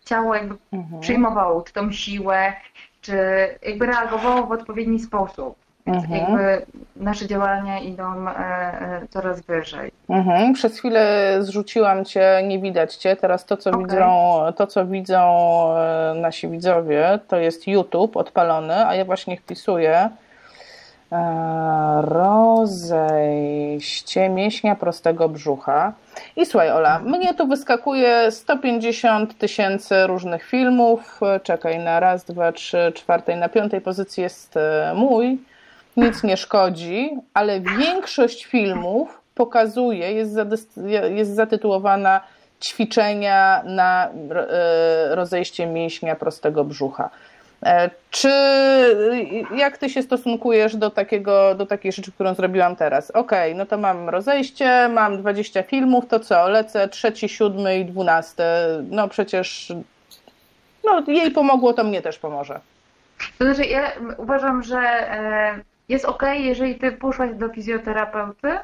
ciało 0.05 0.35
jakby 0.35 0.57
mhm. 0.73 1.01
przyjmowało 1.01 1.63
czy 1.63 1.73
tą 1.73 1.93
siłę, 1.93 2.53
czy 3.01 3.19
jakby 3.63 3.87
reagowało 3.87 4.47
w 4.47 4.53
odpowiedni 4.53 4.99
sposób. 4.99 5.70
Mhm. 5.91 6.21
Jakby 6.21 6.67
nasze 6.97 7.27
działania 7.27 7.79
idą 7.79 8.29
e, 8.29 8.31
e, 8.31 9.07
coraz 9.11 9.41
wyżej. 9.41 9.91
Mhm. 10.09 10.53
Przez 10.53 10.79
chwilę 10.79 11.37
zrzuciłam 11.41 12.05
cię, 12.05 12.43
nie 12.47 12.59
widać 12.59 12.97
cię. 12.97 13.17
Teraz 13.17 13.45
to, 13.45 13.57
co 13.57 13.71
okay. 13.71 13.83
widzą, 13.83 14.39
to, 14.57 14.67
co 14.67 14.87
widzą 14.87 15.23
e, 15.77 16.15
nasi 16.17 16.49
widzowie, 16.49 17.19
to 17.29 17.37
jest 17.37 17.67
YouTube 17.67 18.17
odpalony, 18.17 18.87
a 18.87 18.95
ja 18.95 19.05
właśnie 19.05 19.37
wpisuję 19.37 20.11
rozejście 22.01 24.29
mięśnia 24.29 24.77
prostego 24.77 25.29
brzucha. 25.29 25.93
I 26.37 26.47
słuchaj, 26.47 26.71
Ola, 26.71 26.99
mnie 26.99 27.35
tu 27.35 27.47
wyskakuje 27.47 28.31
150 28.31 29.39
tysięcy 29.39 30.07
różnych 30.07 30.45
filmów. 30.45 31.21
Czekaj, 31.43 31.79
na 31.79 32.01
raz, 32.01 32.25
dwa, 32.25 32.53
trzy, 32.53 32.93
czwartej, 32.95 33.37
na 33.37 33.49
piątej 33.49 33.81
pozycji 33.81 34.23
jest 34.23 34.55
mój 34.95 35.39
nic 35.97 36.23
nie 36.23 36.37
szkodzi, 36.37 37.11
ale 37.35 37.61
większość 37.61 38.47
filmów 38.47 39.21
pokazuje, 39.35 40.13
jest, 40.13 40.37
jest 41.11 41.35
zatytułowana 41.35 42.21
ćwiczenia 42.61 43.63
na 43.65 44.09
e, 44.09 45.15
rozejście 45.15 45.67
mięśnia 45.67 46.17
prostego 46.17 46.65
brzucha. 46.65 47.11
E, 47.63 47.91
czy 48.11 48.33
jak 49.57 49.79
ty 49.79 49.91
się 49.91 50.03
stosunkujesz 50.03 50.77
do, 50.77 50.91
takiego, 50.91 51.55
do 51.55 51.67
takiej 51.67 51.93
rzeczy, 51.93 52.13
którą 52.13 52.35
zrobiłam 52.35 52.77
teraz? 52.77 53.11
Okej, 53.11 53.51
okay, 53.51 53.59
no 53.59 53.67
to 53.67 53.79
mam 53.79 54.09
rozejście, 54.09 54.89
mam 54.89 55.19
20 55.19 55.63
filmów, 55.63 56.07
to 56.09 56.21
co? 56.21 56.49
Lecę 56.49 56.89
trzeci, 56.89 57.29
siódmy 57.29 57.79
i 57.79 57.85
dwunasty. 57.85 58.43
No 58.91 59.09
przecież 59.09 59.73
no, 60.85 61.03
jej 61.07 61.31
pomogło, 61.31 61.73
to 61.73 61.85
mnie 61.85 62.03
też 62.03 62.19
pomoże. 62.19 62.61
To 63.39 63.45
znaczy, 63.45 63.65
ja 63.65 63.93
uważam, 64.19 64.63
że 64.63 64.79
e, 64.79 65.61
jest 65.91 66.05
ok, 66.05 66.23
jeżeli 66.35 66.79
ty 66.79 66.93
poszłaś 66.93 67.35
do 67.35 67.49
fizjoterapeuty 67.49 68.59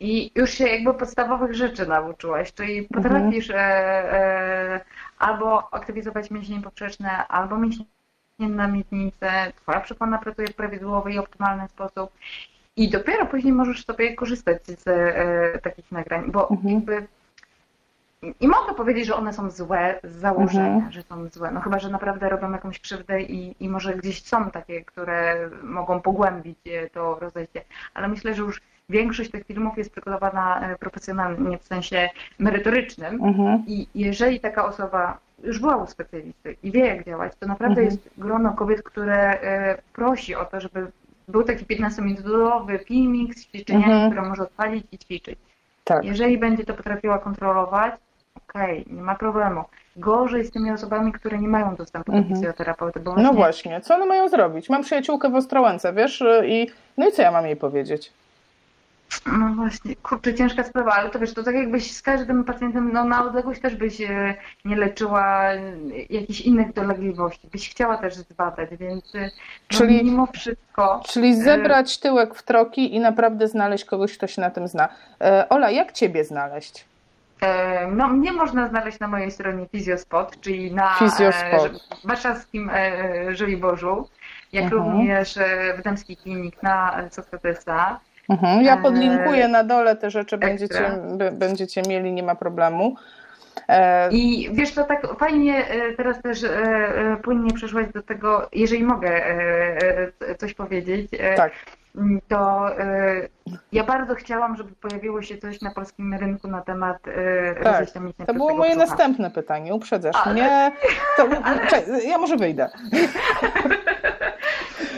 i 0.00 0.30
już 0.34 0.50
się 0.50 0.68
jakby 0.68 0.94
podstawowych 0.94 1.54
rzeczy 1.54 1.86
nauczyłaś, 1.86 2.52
czyli 2.52 2.78
mhm. 2.78 3.02
potrafisz 3.02 3.50
mhm. 3.50 3.70
e, 3.70 4.12
e, 4.12 4.80
albo 5.18 5.74
aktywizować 5.74 6.30
mięśnie 6.30 6.60
poprzeczne, 6.62 7.28
albo 7.28 7.58
mięśnie 7.58 7.84
na 8.38 8.68
miednicę, 8.68 9.52
twoja 9.56 9.80
przepona 9.80 10.18
pracuje 10.18 10.48
w 10.48 10.54
prawidłowy 10.54 11.12
i 11.12 11.18
optymalny 11.18 11.68
sposób 11.68 12.10
i 12.76 12.90
dopiero 12.90 13.26
później 13.26 13.52
możesz 13.52 13.84
sobie 13.84 14.14
korzystać 14.14 14.66
z 14.66 14.88
e, 14.88 15.58
takich 15.58 15.92
nagrań, 15.92 16.30
bo 16.30 16.50
mhm. 16.50 16.74
jakby 16.74 17.06
i 18.40 18.48
mogę 18.48 18.74
powiedzieć, 18.74 19.06
że 19.06 19.16
one 19.16 19.32
są 19.32 19.50
złe 19.50 20.00
z 20.04 20.16
założenia, 20.16 20.74
mhm. 20.74 20.92
że 20.92 21.02
są 21.02 21.28
złe. 21.28 21.50
No 21.50 21.60
chyba, 21.60 21.78
że 21.78 21.88
naprawdę 21.88 22.28
robią 22.28 22.52
jakąś 22.52 22.80
krzywdę 22.80 23.22
i, 23.22 23.64
i 23.64 23.68
może 23.68 23.94
gdzieś 23.94 24.22
są 24.22 24.50
takie, 24.50 24.84
które 24.84 25.50
mogą 25.62 26.00
pogłębić 26.00 26.58
e, 26.66 26.90
to 26.90 27.18
rozejście. 27.20 27.64
Ale 27.94 28.08
myślę, 28.08 28.34
że 28.34 28.42
już 28.42 28.60
większość 28.88 29.30
tych 29.30 29.46
filmów 29.46 29.78
jest 29.78 29.90
przygotowana 29.90 30.60
e, 30.60 30.78
profesjonalnie, 30.78 31.58
w 31.58 31.64
sensie 31.64 32.08
merytorycznym. 32.38 33.24
Mhm. 33.24 33.64
I 33.66 33.86
jeżeli 33.94 34.40
taka 34.40 34.64
osoba 34.64 35.18
już 35.44 35.58
była 35.58 35.76
u 35.76 35.86
specjalisty 35.86 36.56
i 36.62 36.70
wie, 36.70 36.86
jak 36.86 37.04
działać, 37.04 37.32
to 37.40 37.46
naprawdę 37.46 37.80
mhm. 37.80 37.86
jest 37.86 38.10
grono 38.18 38.52
kobiet, 38.52 38.82
które 38.82 39.40
e, 39.40 39.78
prosi 39.92 40.34
o 40.34 40.44
to, 40.44 40.60
żeby 40.60 40.86
był 41.28 41.44
taki 41.44 41.64
15-minutowy 41.64 42.84
filmik 42.84 43.34
z 43.34 43.46
ćwiczeniami, 43.46 43.92
mhm. 43.92 44.10
które 44.10 44.28
może 44.28 44.42
odpalić 44.42 44.86
i 44.92 44.98
ćwiczyć. 44.98 45.38
Tak. 45.84 46.04
Jeżeli 46.04 46.38
będzie 46.38 46.64
to 46.64 46.74
potrafiła 46.74 47.18
kontrolować, 47.18 47.94
okej, 48.36 48.82
okay, 48.82 48.94
nie 48.96 49.02
ma 49.02 49.14
problemu. 49.14 49.64
Gorzej 49.96 50.44
z 50.44 50.50
tymi 50.50 50.70
osobami, 50.70 51.12
które 51.12 51.38
nie 51.38 51.48
mają 51.48 51.76
dostępu 51.76 52.12
mhm. 52.12 52.28
do 52.28 52.34
fizjoterapeuty. 52.34 53.00
Bo 53.00 53.10
no 53.10 53.14
właśnie... 53.14 53.32
No 53.32 53.34
właśnie, 53.34 53.80
co 53.80 53.94
one 53.94 54.06
mają 54.06 54.28
zrobić? 54.28 54.70
Mam 54.70 54.82
przyjaciółkę 54.82 55.30
w 55.30 55.34
Ostrołęce, 55.34 55.92
wiesz, 55.92 56.24
i 56.46 56.66
no 56.96 57.08
i 57.08 57.12
co 57.12 57.22
ja 57.22 57.30
mam 57.30 57.46
jej 57.46 57.56
powiedzieć? 57.56 58.12
No 59.26 59.54
właśnie, 59.54 59.96
kurczę, 59.96 60.34
ciężka 60.34 60.64
sprawa, 60.64 60.92
ale 60.92 61.10
to 61.10 61.18
wiesz, 61.18 61.34
to 61.34 61.42
tak 61.42 61.54
jakbyś 61.54 61.92
z 61.92 62.02
każdym 62.02 62.44
pacjentem 62.44 62.92
no, 62.92 63.04
na 63.04 63.24
odległość 63.24 63.60
też 63.60 63.74
byś 63.74 64.00
e, 64.00 64.34
nie 64.64 64.76
leczyła 64.76 65.44
jakichś 66.10 66.40
innych 66.40 66.72
dolegliwości, 66.72 67.48
byś 67.52 67.70
chciała 67.70 67.96
też 67.96 68.14
zbadać, 68.14 68.70
więc 68.76 69.14
e, 69.14 69.20
no, 69.20 69.30
czyli, 69.68 70.04
mimo 70.04 70.26
wszystko... 70.26 71.00
Czyli 71.06 71.28
e, 71.28 71.36
zebrać 71.36 71.98
tyłek 71.98 72.34
w 72.34 72.42
troki 72.42 72.94
i 72.94 73.00
naprawdę 73.00 73.48
znaleźć 73.48 73.84
kogoś, 73.84 74.18
kto 74.18 74.26
się 74.26 74.40
na 74.40 74.50
tym 74.50 74.68
zna. 74.68 74.88
Ola, 75.48 75.70
jak 75.70 75.92
Ciebie 75.92 76.24
znaleźć? 76.24 76.89
No, 77.92 78.08
mnie 78.08 78.32
można 78.32 78.68
znaleźć 78.68 79.00
na 79.00 79.08
mojej 79.08 79.30
stronie 79.30 79.66
Fizjospot, 79.72 80.40
czyli 80.40 80.74
na 80.74 80.94
Fizjospot. 80.94 81.72
E, 81.72 82.08
warszawskim 82.08 82.70
e, 82.74 83.36
Żoliborzu, 83.36 84.08
jak 84.52 84.64
mhm. 84.64 84.82
również 84.82 85.36
e, 85.36 85.74
w 85.78 85.82
Damskiej 85.82 86.16
Klinik 86.16 86.62
na 86.62 87.02
Sokratesa. 87.10 88.00
Mhm. 88.28 88.62
Ja 88.62 88.76
podlinkuję 88.76 89.48
na 89.48 89.64
dole 89.64 89.96
te 89.96 90.10
rzeczy, 90.10 90.38
będziecie, 90.38 90.98
będziecie 91.32 91.82
mieli, 91.88 92.12
nie 92.12 92.22
ma 92.22 92.34
problemu. 92.34 92.94
I 94.10 94.50
wiesz, 94.52 94.72
to 94.72 94.84
tak 94.84 95.18
fajnie 95.18 95.64
teraz 95.96 96.22
też 96.22 96.38
płynnie 97.22 97.52
przeszłaś 97.54 97.86
do 97.94 98.02
tego, 98.02 98.48
jeżeli 98.52 98.84
mogę 98.84 99.22
coś 100.38 100.54
powiedzieć. 100.54 101.10
Tak 101.36 101.52
to 102.28 102.68
y, 102.80 103.28
ja 103.72 103.84
bardzo 103.84 104.14
chciałam, 104.14 104.56
żeby 104.56 104.72
pojawiło 104.72 105.22
się 105.22 105.38
coś 105.38 105.60
na 105.60 105.70
polskim 105.70 106.14
rynku 106.14 106.48
na 106.48 106.60
temat 106.60 107.08
y, 107.08 107.62
tak, 107.62 107.86
To 108.26 108.34
było 108.34 108.54
moje 108.54 108.70
brzucha. 108.70 108.86
następne 108.86 109.30
pytanie, 109.30 109.74
uprzedzasz 109.74 110.16
Ale... 110.24 110.34
mnie. 110.34 110.72
To, 111.16 111.28
ja 112.08 112.18
może 112.18 112.36
wyjdę. 112.36 112.68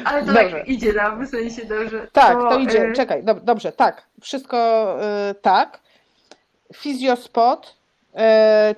Ale 0.05 0.21
to 0.21 0.27
dobrze. 0.27 0.51
tak 0.51 0.69
idzie 0.69 0.93
nam, 0.93 1.27
w 1.27 1.29
sensie 1.29 1.65
dobrze. 1.65 2.07
Tak, 2.13 2.33
to, 2.33 2.49
to 2.49 2.59
idzie, 2.59 2.89
y... 2.89 2.93
czekaj, 2.93 3.25
dobrze, 3.43 3.73
tak, 3.73 4.03
wszystko 4.21 4.87
tak. 5.43 5.81
Fizjospot, 6.75 7.77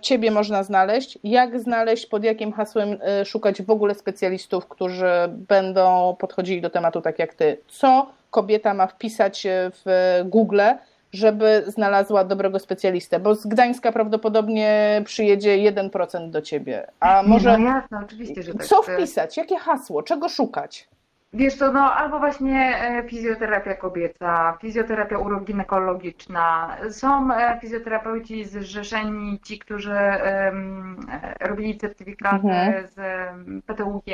ciebie 0.00 0.30
można 0.30 0.62
znaleźć. 0.62 1.18
Jak 1.24 1.60
znaleźć, 1.60 2.06
pod 2.06 2.24
jakim 2.24 2.52
hasłem 2.52 2.98
e, 3.02 3.24
szukać 3.24 3.62
w 3.62 3.70
ogóle 3.70 3.94
specjalistów, 3.94 4.66
którzy 4.68 5.10
będą 5.28 6.16
podchodzili 6.18 6.60
do 6.60 6.70
tematu 6.70 7.00
tak 7.00 7.18
jak 7.18 7.34
ty? 7.34 7.58
Co 7.68 8.06
kobieta 8.30 8.74
ma 8.74 8.86
wpisać 8.86 9.46
w 9.50 10.20
Google, 10.24 10.60
żeby 11.12 11.64
znalazła 11.66 12.24
dobrego 12.24 12.58
specjalistę? 12.58 13.20
Bo 13.20 13.34
z 13.34 13.46
Gdańska 13.46 13.92
prawdopodobnie 13.92 15.02
przyjedzie 15.04 15.72
1% 15.72 16.30
do 16.30 16.42
ciebie. 16.42 16.86
A 17.00 17.22
może. 17.22 17.58
No 17.58 17.64
jasne, 17.64 17.98
oczywiście, 18.04 18.42
że 18.42 18.54
tak. 18.54 18.66
Co 18.66 18.82
wpisać? 18.82 19.36
Jakie 19.36 19.58
hasło? 19.58 20.02
Czego 20.02 20.28
szukać? 20.28 20.88
Wiesz 21.34 21.54
co, 21.54 21.72
no 21.72 21.80
albo 21.80 22.18
właśnie 22.18 22.78
e, 22.78 23.08
fizjoterapia 23.08 23.74
kobieca, 23.74 24.58
fizjoterapia 24.60 25.18
uroginekologiczna. 25.18 26.76
Są 26.90 27.34
e, 27.34 27.58
fizjoterapeuci 27.60 28.44
zrzeszeni, 28.44 29.40
ci, 29.40 29.58
którzy 29.58 29.94
um, 29.94 30.96
robili 31.40 31.78
certyfikaty 31.78 32.36
mhm. 32.36 32.86
z 32.86 32.96
PTUG, 33.66 34.04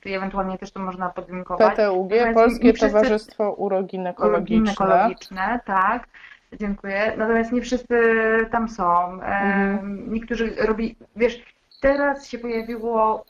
czyli 0.00 0.14
ewentualnie 0.14 0.58
też 0.58 0.72
to 0.72 0.80
można 0.80 1.08
podlinkować. 1.08 1.74
PTUG, 1.74 2.10
Natomiast 2.10 2.34
Polskie. 2.34 2.72
Towarzystwo 2.72 3.52
Uroginekologiczne. 3.52 4.56
Uroginekologiczne, 4.56 5.60
tak. 5.64 6.08
Dziękuję. 6.52 7.12
Natomiast 7.16 7.52
nie 7.52 7.62
wszyscy 7.62 7.98
tam 8.50 8.68
są. 8.68 9.12
Mhm. 9.12 10.12
Niektórzy 10.12 10.54
robi, 10.58 10.96
wiesz, 11.16 11.42
teraz 11.80 12.28
się 12.28 12.38
pojawiło 12.38 13.24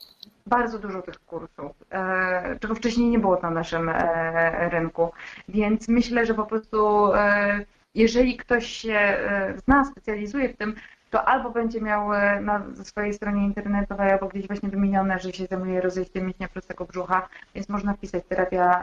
bardzo 0.46 0.78
dużo 0.78 1.02
tych 1.02 1.18
kursów, 1.18 1.72
e, 1.90 2.58
czego 2.60 2.74
wcześniej 2.74 3.08
nie 3.08 3.18
było 3.18 3.40
na 3.40 3.50
naszym 3.50 3.88
e, 3.88 4.68
rynku. 4.68 5.12
Więc 5.48 5.88
myślę, 5.88 6.26
że 6.26 6.34
po 6.34 6.46
prostu 6.46 7.12
e, 7.14 7.64
jeżeli 7.94 8.36
ktoś 8.36 8.66
się 8.66 9.18
zna, 9.64 9.84
specjalizuje 9.84 10.48
w 10.48 10.56
tym, 10.56 10.74
to 11.10 11.28
albo 11.28 11.50
będzie 11.50 11.80
miał 11.80 12.08
na 12.40 12.62
swojej 12.84 13.14
stronie 13.14 13.44
internetowej, 13.44 14.10
albo 14.10 14.28
gdzieś 14.28 14.46
właśnie 14.46 14.68
wymienione, 14.68 15.18
że 15.18 15.32
się 15.32 15.46
zajmuje 15.46 15.80
rozejściem 15.80 16.24
mięśnia 16.24 16.48
prostego 16.48 16.84
brzucha, 16.84 17.28
więc 17.54 17.68
można 17.68 17.94
wpisać 17.94 18.24
terapia 18.28 18.82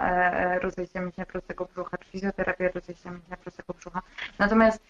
rozejścia 0.60 1.02
mięśnia 1.02 1.26
prostego 1.26 1.66
brzucha, 1.66 1.98
czy 1.98 2.10
fizjoterapia 2.10 2.70
rozejścia 2.76 3.12
mięśnia 3.12 3.38
prostego 3.38 3.74
brzucha. 3.74 4.02
Natomiast 4.40 4.84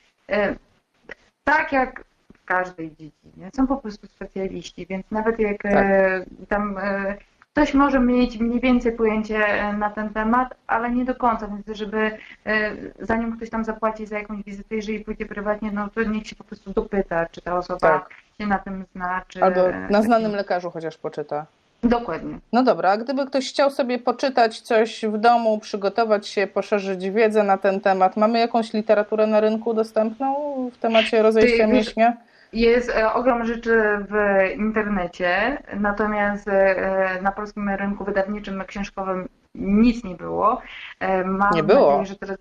tak 1.44 1.72
jak 1.72 2.04
w 2.44 2.46
każdej 2.46 2.90
dziedzinie. 2.90 3.50
Są 3.56 3.68
po 3.68 3.78
prostu 3.78 4.08
specjaliści, 4.08 4.86
więc 4.90 5.12
nawet 5.12 5.40
jak 5.40 5.64
tak. 5.64 5.74
E, 5.74 6.26
tam 6.50 6.78
e, 6.78 7.16
ktoś 7.52 7.74
może 7.74 8.00
mieć 8.00 8.40
mniej 8.40 8.60
więcej 8.60 8.92
pojęcie 8.92 9.46
e, 9.46 9.74
na 9.74 9.90
ten 9.90 10.10
temat, 10.10 10.56
ale 10.68 10.92
nie 10.92 11.06
do 11.06 11.16
końca, 11.16 11.48
więc 11.48 11.78
żeby 11.78 12.12
zanim 13.00 13.38
ktoś 13.38 13.50
tam 13.50 13.66
zapłaci 13.66 14.06
za 14.06 14.18
jakąś 14.18 14.44
wizytę, 14.44 14.76
jeżeli 14.76 15.00
pójdzie 15.00 15.26
prywatnie, 15.26 15.72
no 15.72 15.90
to 15.90 16.04
niech 16.04 16.28
się 16.28 16.36
po 16.36 16.44
prostu 16.44 16.74
dopyta, 16.74 17.26
czy 17.26 17.42
ta 17.42 17.58
osoba 17.58 17.80
tak. 17.80 18.10
się 18.40 18.48
na 18.48 18.60
tym 18.60 18.86
zna, 18.96 19.22
czy... 19.28 19.44
Albo 19.44 19.62
na 19.90 20.02
znanym 20.02 20.32
lekarzu 20.32 20.72
chociaż 20.72 20.98
poczyta. 20.98 21.46
Dokładnie. 21.84 22.40
No 22.54 22.64
dobra, 22.64 22.92
a 22.92 22.98
gdyby 22.98 23.26
ktoś 23.26 23.50
chciał 23.50 23.72
sobie 23.72 24.00
poczytać 24.00 24.62
coś 24.62 25.06
w 25.06 25.18
domu, 25.18 25.60
przygotować 25.60 26.28
się, 26.28 26.48
poszerzyć 26.48 27.10
wiedzę 27.10 27.44
na 27.44 27.58
ten 27.58 27.82
temat, 27.82 28.18
mamy 28.18 28.40
jakąś 28.40 28.74
literaturę 28.74 29.28
na 29.28 29.40
rynku 29.40 29.74
dostępną 29.74 30.36
w 30.74 30.78
temacie 30.78 31.22
rozejścia 31.22 31.68
mięśnia? 31.68 32.14
Jest 32.54 32.90
e, 32.90 33.14
ogrom 33.14 33.46
rzeczy 33.46 33.82
w 34.10 34.16
internecie, 34.58 35.58
natomiast 35.80 36.48
e, 36.48 37.20
na 37.22 37.32
polskim 37.32 37.70
rynku 37.70 38.06
wydawniczym, 38.06 38.64
książkowym 38.68 39.30
nic 39.56 40.04
nie 40.04 40.16
było. 40.16 40.62
E, 41.00 41.24
mam 41.24 41.54
nie 41.54 41.64
było. 41.64 41.90
Nadzieję, 41.90 42.06
że 42.06 42.16
teraz 42.16 42.38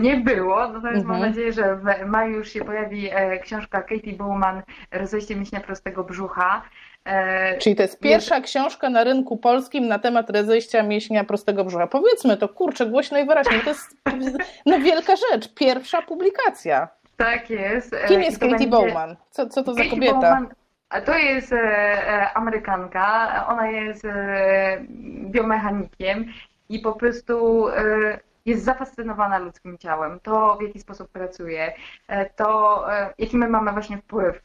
nie 0.00 0.16
było, 0.16 0.56
natomiast 0.56 1.02
mhm. 1.02 1.06
mam 1.06 1.20
nadzieję, 1.20 1.52
że 1.52 1.76
w 1.76 2.06
maju 2.06 2.34
już 2.34 2.48
się 2.48 2.64
pojawi 2.64 3.10
książka 3.42 3.82
Katie 3.82 4.12
Bowman 4.12 4.62
Rozejście 4.92 5.36
mięśnia 5.36 5.60
prostego 5.60 6.04
brzucha. 6.04 6.62
Czyli 7.58 7.76
to 7.76 7.82
jest 7.82 8.00
pierwsza 8.00 8.36
jest... 8.36 8.46
książka 8.46 8.90
na 8.90 9.04
rynku 9.04 9.36
polskim 9.36 9.88
na 9.88 9.98
temat 9.98 10.30
rozejścia 10.30 10.82
mięśnia 10.82 11.24
prostego 11.24 11.64
brzucha. 11.64 11.86
Powiedzmy 11.86 12.36
to, 12.36 12.48
kurczę, 12.48 12.86
głośno 12.86 13.18
i 13.18 13.26
wyraźnie. 13.26 13.60
To 13.60 13.70
jest 13.70 13.96
no, 14.66 14.78
wielka 14.78 15.14
rzecz. 15.16 15.54
Pierwsza 15.54 16.02
publikacja. 16.02 16.99
Tak 17.20 17.50
jest. 17.50 17.96
Kim 18.08 18.22
jest 18.22 18.38
Katie 18.38 18.50
będzie... 18.50 18.68
Bowman? 18.68 19.16
Co, 19.30 19.46
co 19.46 19.62
to 19.62 19.74
Katie 19.74 19.90
za 19.90 19.94
kobieta? 19.94 20.14
Bowman, 20.14 20.48
to 21.04 21.18
jest 21.18 21.52
e, 21.52 21.56
e, 21.58 22.32
Amerykanka. 22.32 23.46
Ona 23.48 23.70
jest 23.70 24.04
e, 24.04 24.84
biomechanikiem 25.30 26.26
i 26.68 26.78
po 26.78 26.92
prostu 26.92 27.66
jest 28.46 28.64
zafascynowana 28.64 29.38
ludzkim 29.38 29.78
ciałem, 29.78 30.20
to 30.20 30.56
w 30.60 30.62
jaki 30.62 30.80
sposób 30.80 31.08
pracuje, 31.08 31.72
to 32.36 32.86
jaki 33.18 33.36
my 33.36 33.48
mamy 33.48 33.72
właśnie 33.72 33.98
wpływ 33.98 34.42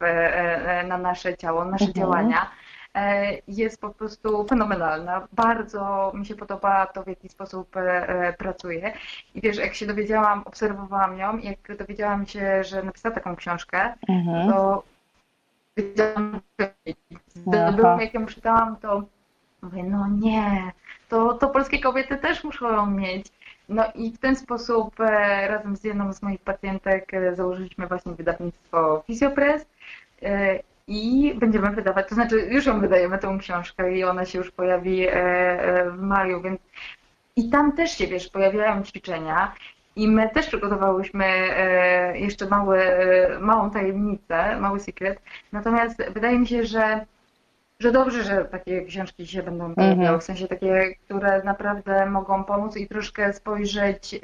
na 0.88 0.98
nasze 0.98 1.38
ciało, 1.38 1.66
nasze 1.66 1.86
mhm. 1.86 1.94
działania. 1.94 2.52
E, 2.96 3.38
jest 3.48 3.82
po 3.82 3.90
prostu 3.90 4.46
fenomenalna. 4.48 5.28
Bardzo 5.34 6.12
mi 6.16 6.26
się 6.26 6.36
podoba 6.36 6.86
to, 6.86 7.04
w 7.04 7.08
jaki 7.08 7.30
sposób 7.30 7.78
e, 7.78 8.34
pracuje. 8.34 8.94
I 9.36 9.42
wiesz, 9.42 9.58
jak 9.58 9.74
się 9.74 9.86
dowiedziałam, 9.86 10.42
obserwowałam 10.46 11.18
ją 11.18 11.38
i 11.38 11.46
jak 11.46 11.78
dowiedziałam 11.78 12.26
się, 12.26 12.64
że 12.64 12.84
napisała 12.84 13.16
taką 13.16 13.36
książkę, 13.36 13.94
mhm. 14.10 14.52
to 14.52 14.84
wiedziałam, 15.78 16.42
że 16.60 16.74
jak 18.00 18.14
ją 18.14 18.26
czytałam, 18.26 18.76
to 18.76 19.04
mówię, 19.62 19.84
no 19.84 20.08
nie, 20.08 20.72
to, 21.10 21.34
to 21.34 21.48
polskie 21.48 21.80
kobiety 21.80 22.18
też 22.18 22.44
muszą 22.44 22.74
ją 22.74 22.86
mieć. 22.86 23.28
No 23.70 23.84
i 23.96 24.12
w 24.12 24.20
ten 24.20 24.36
sposób 24.36 25.00
e, 25.00 25.48
razem 25.48 25.76
z 25.76 25.84
jedną 25.84 26.14
z 26.14 26.22
moich 26.22 26.40
pacjentek 26.40 27.12
założyliśmy 27.34 27.88
właśnie 27.88 28.12
wydawnictwo 28.12 29.04
Physiopress 29.08 29.66
i 30.88 31.34
będziemy 31.40 31.72
wydawać, 31.72 32.10
to 32.10 32.16
znaczy 32.16 32.48
już 32.50 32.66
ją 32.66 32.80
wydajemy 32.80 33.18
tą 33.18 33.40
książkę 33.40 33.98
i 33.98 34.04
ona 34.04 34.26
się 34.26 34.38
już 34.38 34.52
pojawi 34.52 35.08
e, 35.08 35.12
e, 35.14 35.92
w 35.92 36.02
maju, 36.02 36.42
więc 36.42 36.60
i 37.36 37.50
tam 37.50 37.72
też 37.72 37.98
się, 37.98 38.08
wiesz, 38.08 38.30
pojawiają 38.30 38.84
ćwiczenia 38.84 39.54
i 39.96 40.08
my 40.08 40.30
też 40.30 40.48
przygotowałyśmy 40.48 41.26
e, 41.26 42.20
jeszcze 42.20 42.46
mały, 42.46 42.80
małą 43.40 43.72
tajemnicę, 43.72 44.60
mały 44.60 44.80
sekret, 44.80 45.20
natomiast 45.52 46.04
wydaje 46.14 46.40
mi 46.40 46.48
się, 46.48 46.66
że 46.66 47.06
że 47.80 47.92
dobrze, 47.92 48.24
że 48.24 48.46
takie 48.46 48.86
książki 48.86 49.28
się 49.28 49.44
będą 49.44 49.76
pojawiały, 49.76 50.08
mm 50.08 50.16
-hmm. 50.16 50.22
w 50.22 50.24
sensie 50.24 50.48
takie, 50.48 50.96
które 51.06 51.44
naprawdę 51.44 52.06
mogą 52.06 52.44
pomóc 52.44 52.78
i 52.78 52.88
troszkę 52.88 53.34
spojrzeć 53.34 54.20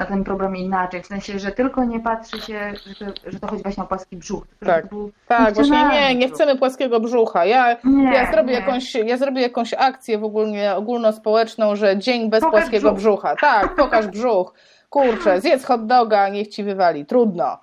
na 0.00 0.06
ten 0.06 0.24
problem 0.24 0.56
inaczej, 0.56 1.02
w 1.02 1.06
sensie, 1.06 1.38
że 1.38 1.52
tylko 1.52 1.84
nie 1.84 2.00
patrzy 2.00 2.40
się, 2.40 2.72
że 2.86 2.94
to, 2.94 3.30
że 3.30 3.40
to 3.40 3.46
chodzi 3.46 3.62
właśnie 3.62 3.82
o 3.82 3.86
płaski 3.86 4.16
brzuch. 4.16 4.44
Tak, 4.66 4.86
tak 5.28 5.54
właśnie 5.54 5.84
nie, 5.92 6.14
nie 6.14 6.28
chcemy 6.28 6.56
płaskiego 6.56 7.00
brzucha. 7.00 7.44
Ja, 7.44 7.76
nie, 7.84 8.14
ja, 8.14 8.32
zrobię 8.32 8.52
jakąś, 8.52 8.94
ja 8.94 9.16
zrobię 9.16 9.42
jakąś 9.42 9.74
akcję 9.74 10.18
w 10.18 10.24
ogólnie 10.24 10.74
ogólnospołeczną, 10.74 11.76
że 11.76 11.98
dzień 11.98 12.30
bez 12.30 12.40
pokaż 12.40 12.60
płaskiego 12.60 12.92
brzuch. 12.92 12.98
brzucha. 12.98 13.36
Tak, 13.36 13.74
pokaż 13.74 14.06
brzuch. 14.06 14.54
Kurczę, 14.90 15.40
zjedz 15.40 15.64
hot 15.64 15.86
doga, 15.86 16.28
niech 16.28 16.48
ci 16.48 16.64
wywali. 16.64 17.06
Trudno. 17.06 17.58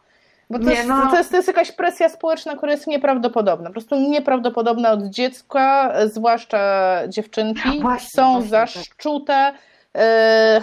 Bo 0.50 0.60
to, 0.60 0.66
nie, 0.66 0.74
jest, 0.74 0.88
no. 0.88 1.08
to, 1.12 1.18
jest, 1.18 1.30
to 1.30 1.36
jest 1.36 1.48
jakaś 1.48 1.72
presja 1.72 2.10
społeczna, 2.10 2.56
która 2.56 2.72
jest 2.72 2.88
nieprawdopodobna. 2.88 3.70
Po 3.70 3.74
prostu 3.74 3.96
nieprawdopodobna 3.96 4.92
od 4.92 5.04
dziecka, 5.04 5.94
zwłaszcza 6.06 6.94
dziewczynki, 7.08 7.82
właśnie, 7.82 8.10
są 8.10 8.34
właśnie, 8.34 8.52
tak. 8.52 8.70
zaszczute. 8.70 9.34
Tak 9.34 9.56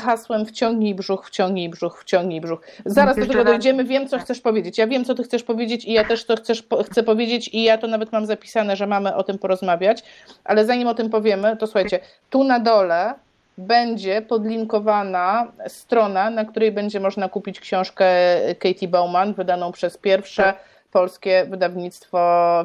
hasłem 0.01 0.47
wciągnij 0.47 0.95
brzuch, 0.95 1.27
wciągnij 1.27 1.69
brzuch, 1.69 2.01
wciągnij 2.01 2.41
brzuch. 2.41 2.61
Zaraz 2.87 3.17
do 3.17 3.27
tego 3.27 3.45
dojdziemy, 3.45 3.85
wiem 3.85 4.09
co 4.09 4.19
chcesz 4.19 4.41
powiedzieć. 4.41 4.79
Ja 4.79 4.87
wiem 4.87 5.05
co 5.05 5.15
ty 5.15 5.23
chcesz 5.23 5.43
powiedzieć 5.43 5.85
i 5.85 5.93
ja 5.93 6.05
też 6.05 6.25
to 6.25 6.37
chcesz, 6.37 6.63
chcę 6.91 7.03
powiedzieć 7.03 7.49
i 7.49 7.63
ja 7.63 7.79
to 7.79 7.87
nawet 7.87 8.13
mam 8.13 8.27
zapisane, 8.27 8.77
że 8.77 8.87
mamy 8.87 9.15
o 9.15 9.23
tym 9.23 9.39
porozmawiać, 9.39 10.03
ale 10.45 10.65
zanim 10.65 10.89
o 10.89 10.95
tym 10.95 11.11
powiemy, 11.11 11.57
to 11.57 11.67
słuchajcie, 11.67 12.01
tu 12.31 12.45
na 12.45 12.61
dole 12.61 13.15
będzie 13.59 14.23
podlinkowana 14.23 15.53
strona, 15.69 16.31
na 16.31 16.45
której 16.45 16.73
będzie 16.73 17.01
można 17.01 17.29
kupić 17.29 17.61
książkę 17.61 18.07
Katie 18.59 18.89
Bauman, 18.89 19.35
wydaną 19.35 19.73
przez 19.73 19.99
pierwsze 19.99 20.43
tak. 20.43 20.59
polskie 20.93 21.47
wydawnictwo 21.49 22.19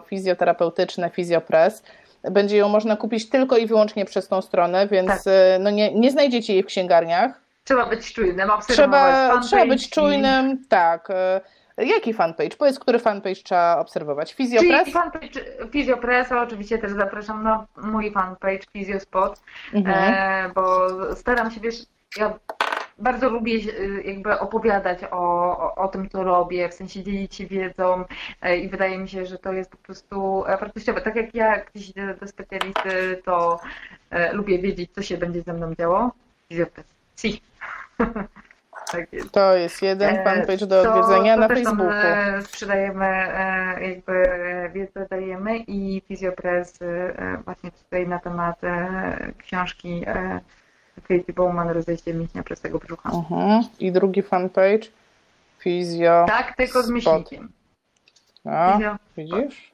fizjoterapeutyczne 0.07 1.09
Fizjopress. 1.09 1.83
Będzie 2.23 2.57
ją 2.57 2.69
można 2.69 2.95
kupić 2.95 3.29
tylko 3.29 3.57
i 3.57 3.67
wyłącznie 3.67 4.05
przez 4.05 4.27
tą 4.27 4.41
stronę, 4.41 4.87
więc 4.87 5.07
tak. 5.07 5.19
E, 5.25 5.59
no 5.59 5.69
nie, 5.69 5.95
nie 5.95 6.11
znajdziecie 6.11 6.53
jej 6.53 6.63
w 6.63 6.65
księgarniach. 6.65 7.41
Trzeba 7.63 7.85
być 7.85 8.13
czujnym, 8.13 8.49
trzeba, 8.67 9.41
trzeba 9.41 9.65
być 9.65 9.89
czujnym, 9.89 10.65
tak. 10.69 11.09
E, 11.09 11.41
jaki 11.77 12.13
fanpage? 12.13 12.57
Powiedz, 12.57 12.79
który 12.79 12.99
fanpage 12.99 13.35
trzeba 13.35 13.79
obserwować? 13.79 14.33
Fizjopress? 14.33 14.81
Czyli 14.81 14.93
fanpage 14.93 15.41
Fizjopressa, 15.71 16.41
oczywiście 16.41 16.77
też 16.77 16.91
zapraszam 16.91 17.43
na 17.43 17.65
mój 17.77 18.11
fanpage 18.11 18.59
Fizjospot, 18.73 19.41
mhm. 19.73 20.13
e, 20.13 20.53
bo 20.53 20.87
staram 21.15 21.51
się, 21.51 21.59
wiesz, 21.59 21.75
ja 22.17 22.33
bardzo 22.99 23.29
lubię 23.29 23.53
y, 23.53 24.03
jakby 24.05 24.39
opowiadać 24.39 24.99
o, 25.11 25.17
o, 25.57 25.75
o, 25.75 25.87
tym, 25.87 26.09
co 26.09 26.23
robię, 26.23 26.69
w 26.69 26.73
sensie 26.73 27.03
dzielić 27.03 27.35
się 27.35 27.45
wiedzą 27.45 28.05
e, 28.41 28.57
i 28.57 28.69
wydaje 28.69 28.97
mi 28.97 29.09
się, 29.09 29.25
że 29.25 29.37
to 29.37 29.53
jest 29.53 29.71
po 29.71 29.77
prostu 29.77 30.45
e, 30.45 30.57
wartościowe. 30.57 31.01
Tak 31.01 31.15
jak 31.15 31.35
ja 31.35 31.65
gdzieś 31.65 31.89
idę 31.89 32.15
do 32.21 32.27
specjalisty, 32.27 33.21
to 33.25 33.59
e, 34.09 34.33
lubię 34.33 34.59
wiedzieć, 34.59 34.91
co 34.91 35.01
się 35.01 35.17
będzie 35.17 35.41
ze 35.41 35.53
mną 35.53 35.75
działo. 35.75 36.11
Si. 37.17 37.41
tak 38.91 39.13
jest. 39.13 39.31
To 39.31 39.55
jest 39.55 39.81
jeden 39.81 40.23
fanpage 40.23 40.67
do 40.67 40.83
to, 40.83 40.93
odwiedzenia 40.93 41.35
to 41.35 41.41
na 41.41 41.47
Facebooku. 41.47 41.91
sprzedajemy, 42.41 43.27
jakby 43.81 44.23
wiedzę 44.73 45.07
dajemy 45.09 45.57
i 45.57 46.01
Fizjopress 46.07 46.79
właśnie 47.45 47.71
tutaj 47.71 48.07
na 48.07 48.19
temat 48.19 48.61
książki 49.37 50.05
Katie 51.01 51.33
Bowman, 51.35 51.69
rozejście 51.69 52.13
mięśnia 52.13 52.43
prostego 52.43 52.79
brzucha. 52.79 53.09
Uh-huh. 53.09 53.63
I 53.79 53.91
drugi 53.91 54.21
fanpage? 54.21 54.87
Fizjo. 55.59 56.25
Tak, 56.27 56.55
tylko 56.55 56.83
z 56.83 56.89
myślnikiem. 56.89 57.51
A, 58.45 58.77
Fizjo. 58.77 58.95
widzisz? 59.17 59.71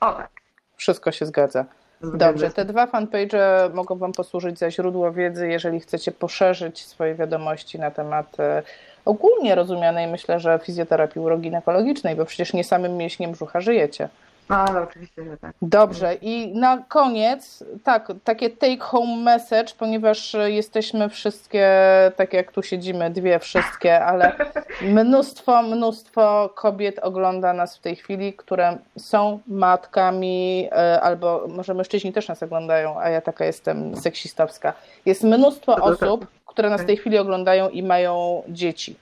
O 0.00 0.12
tak. 0.12 0.30
Wszystko 0.76 1.12
się 1.12 1.26
zgadza. 1.26 1.64
Dobrze, 2.02 2.50
te 2.50 2.64
dwa 2.64 2.86
fanpage 2.86 3.70
mogą 3.74 3.98
Wam 3.98 4.12
posłużyć 4.12 4.58
za 4.58 4.70
źródło 4.70 5.12
wiedzy, 5.12 5.48
jeżeli 5.48 5.80
chcecie 5.80 6.12
poszerzyć 6.12 6.86
swoje 6.86 7.14
wiadomości 7.14 7.78
na 7.78 7.90
temat 7.90 8.40
e, 8.40 8.62
ogólnie 9.04 9.54
rozumianej, 9.54 10.06
myślę, 10.06 10.40
że 10.40 10.60
fizjoterapii 10.62 11.20
uroginekologicznej, 11.20 12.16
bo 12.16 12.24
przecież 12.24 12.52
nie 12.52 12.64
samym 12.64 12.96
mięśniem 12.96 13.32
brzucha 13.32 13.60
żyjecie. 13.60 14.08
No 14.50 14.56
ale 14.56 14.82
oczywiście, 14.82 15.24
że 15.24 15.36
tak. 15.36 15.54
Dobrze, 15.62 16.14
i 16.14 16.54
na 16.54 16.78
koniec, 16.88 17.64
tak, 17.84 18.08
takie 18.24 18.50
take 18.50 18.78
home 18.80 19.16
message, 19.16 19.72
ponieważ 19.78 20.36
jesteśmy 20.46 21.08
wszystkie, 21.08 21.68
tak 22.16 22.32
jak 22.32 22.52
tu 22.52 22.62
siedzimy, 22.62 23.10
dwie 23.10 23.38
wszystkie, 23.38 24.04
ale 24.04 24.32
mnóstwo, 24.82 25.62
mnóstwo 25.62 26.50
kobiet 26.54 26.98
ogląda 26.98 27.52
nas 27.52 27.76
w 27.76 27.80
tej 27.80 27.96
chwili, 27.96 28.32
które 28.32 28.78
są 28.98 29.40
matkami, 29.46 30.68
e, 30.72 31.00
albo 31.00 31.46
może 31.48 31.74
mężczyźni 31.74 32.12
też 32.12 32.28
nas 32.28 32.42
oglądają, 32.42 33.00
a 33.00 33.08
ja 33.08 33.20
taka 33.20 33.44
jestem 33.44 33.96
seksistowska. 33.96 34.72
Jest 35.06 35.24
mnóstwo 35.24 35.76
osób, 35.76 36.26
które 36.46 36.70
nas 36.70 36.82
w 36.82 36.86
tej 36.86 36.96
chwili 36.96 37.18
oglądają 37.18 37.68
i 37.68 37.82
mają 37.82 38.42
dzieci. 38.48 38.96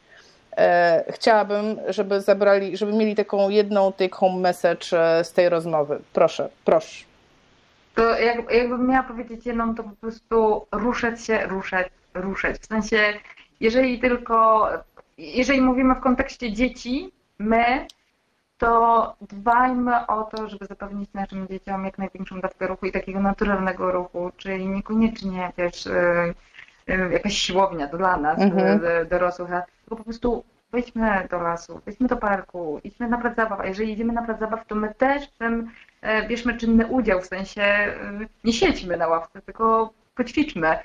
E, 0.58 1.04
Chciałabym, 1.12 1.76
żeby 1.88 2.20
zabrali, 2.20 2.76
żeby 2.76 2.92
mieli 2.92 3.14
taką 3.14 3.48
jedną 3.48 3.92
take 3.92 4.16
home 4.16 4.40
message 4.40 4.86
e, 4.92 5.24
z 5.24 5.32
tej 5.32 5.48
rozmowy. 5.48 6.00
Proszę, 6.12 6.48
proszę. 6.64 7.04
To 7.94 8.18
jak, 8.18 8.52
jakbym 8.52 8.86
miała 8.86 9.02
powiedzieć 9.02 9.46
jedną, 9.46 9.74
to 9.74 9.82
po 9.82 9.96
prostu 10.00 10.66
ruszać 10.72 11.24
się, 11.24 11.46
ruszać, 11.46 11.88
ruszać. 12.14 12.56
W 12.56 12.66
sensie, 12.66 12.98
jeżeli 13.60 13.98
tylko, 13.98 14.68
jeżeli 15.18 15.60
mówimy 15.60 15.94
w 15.94 16.00
kontekście 16.00 16.52
dzieci, 16.52 17.12
my, 17.38 17.86
to 18.58 19.16
dbajmy 19.20 20.06
o 20.06 20.24
to, 20.24 20.48
żeby 20.48 20.66
zapewnić 20.66 21.10
naszym 21.14 21.48
dzieciom 21.48 21.84
jak 21.84 21.98
największą 21.98 22.40
dawkę 22.40 22.66
ruchu 22.66 22.86
i 22.86 22.92
takiego 22.92 23.20
naturalnego 23.20 23.92
ruchu, 23.92 24.32
czyli 24.36 24.68
niekoniecznie 24.68 25.52
też 25.56 25.86
y, 25.86 25.90
y, 25.90 26.34
jakaś 27.12 27.32
siłownia 27.38 27.86
dla 27.86 28.16
nas, 28.16 28.40
Mhm. 28.40 28.80
y, 29.02 29.04
dorosłych, 29.06 29.52
a 29.52 29.62
tylko 29.80 29.96
po 29.96 30.04
prostu 30.04 30.44
wejdźmy 30.72 31.28
do 31.30 31.38
lasu, 31.42 31.80
wejdźmy 31.86 32.08
do 32.08 32.16
parku, 32.16 32.80
idźmy 32.84 33.08
na 33.08 33.18
plac 33.18 33.36
zabaw, 33.36 33.60
a 33.60 33.66
jeżeli 33.66 33.92
idziemy 33.92 34.12
na 34.12 34.22
plac 34.22 34.38
zabaw, 34.38 34.66
to 34.66 34.74
my 34.74 34.94
też 34.94 35.28
w 35.28 35.38
tym 35.38 35.70
bierzmy 36.28 36.56
czynny 36.56 36.86
udział, 36.86 37.20
w 37.20 37.26
sensie 37.26 37.62
nie 38.44 38.52
siedźmy 38.52 38.96
na 38.96 39.08
ławce, 39.08 39.42
tylko 39.42 39.92
poćwiczmy. 40.14 40.78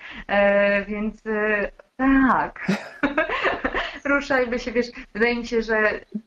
Więc 0.87 1.23
tak, 1.97 2.67
ruszajmy 4.05 4.59
się, 4.59 4.71
wiesz, 4.71 4.87
wydaje 5.13 5.35
mi 5.35 5.47
się, 5.47 5.61
że 5.61 5.77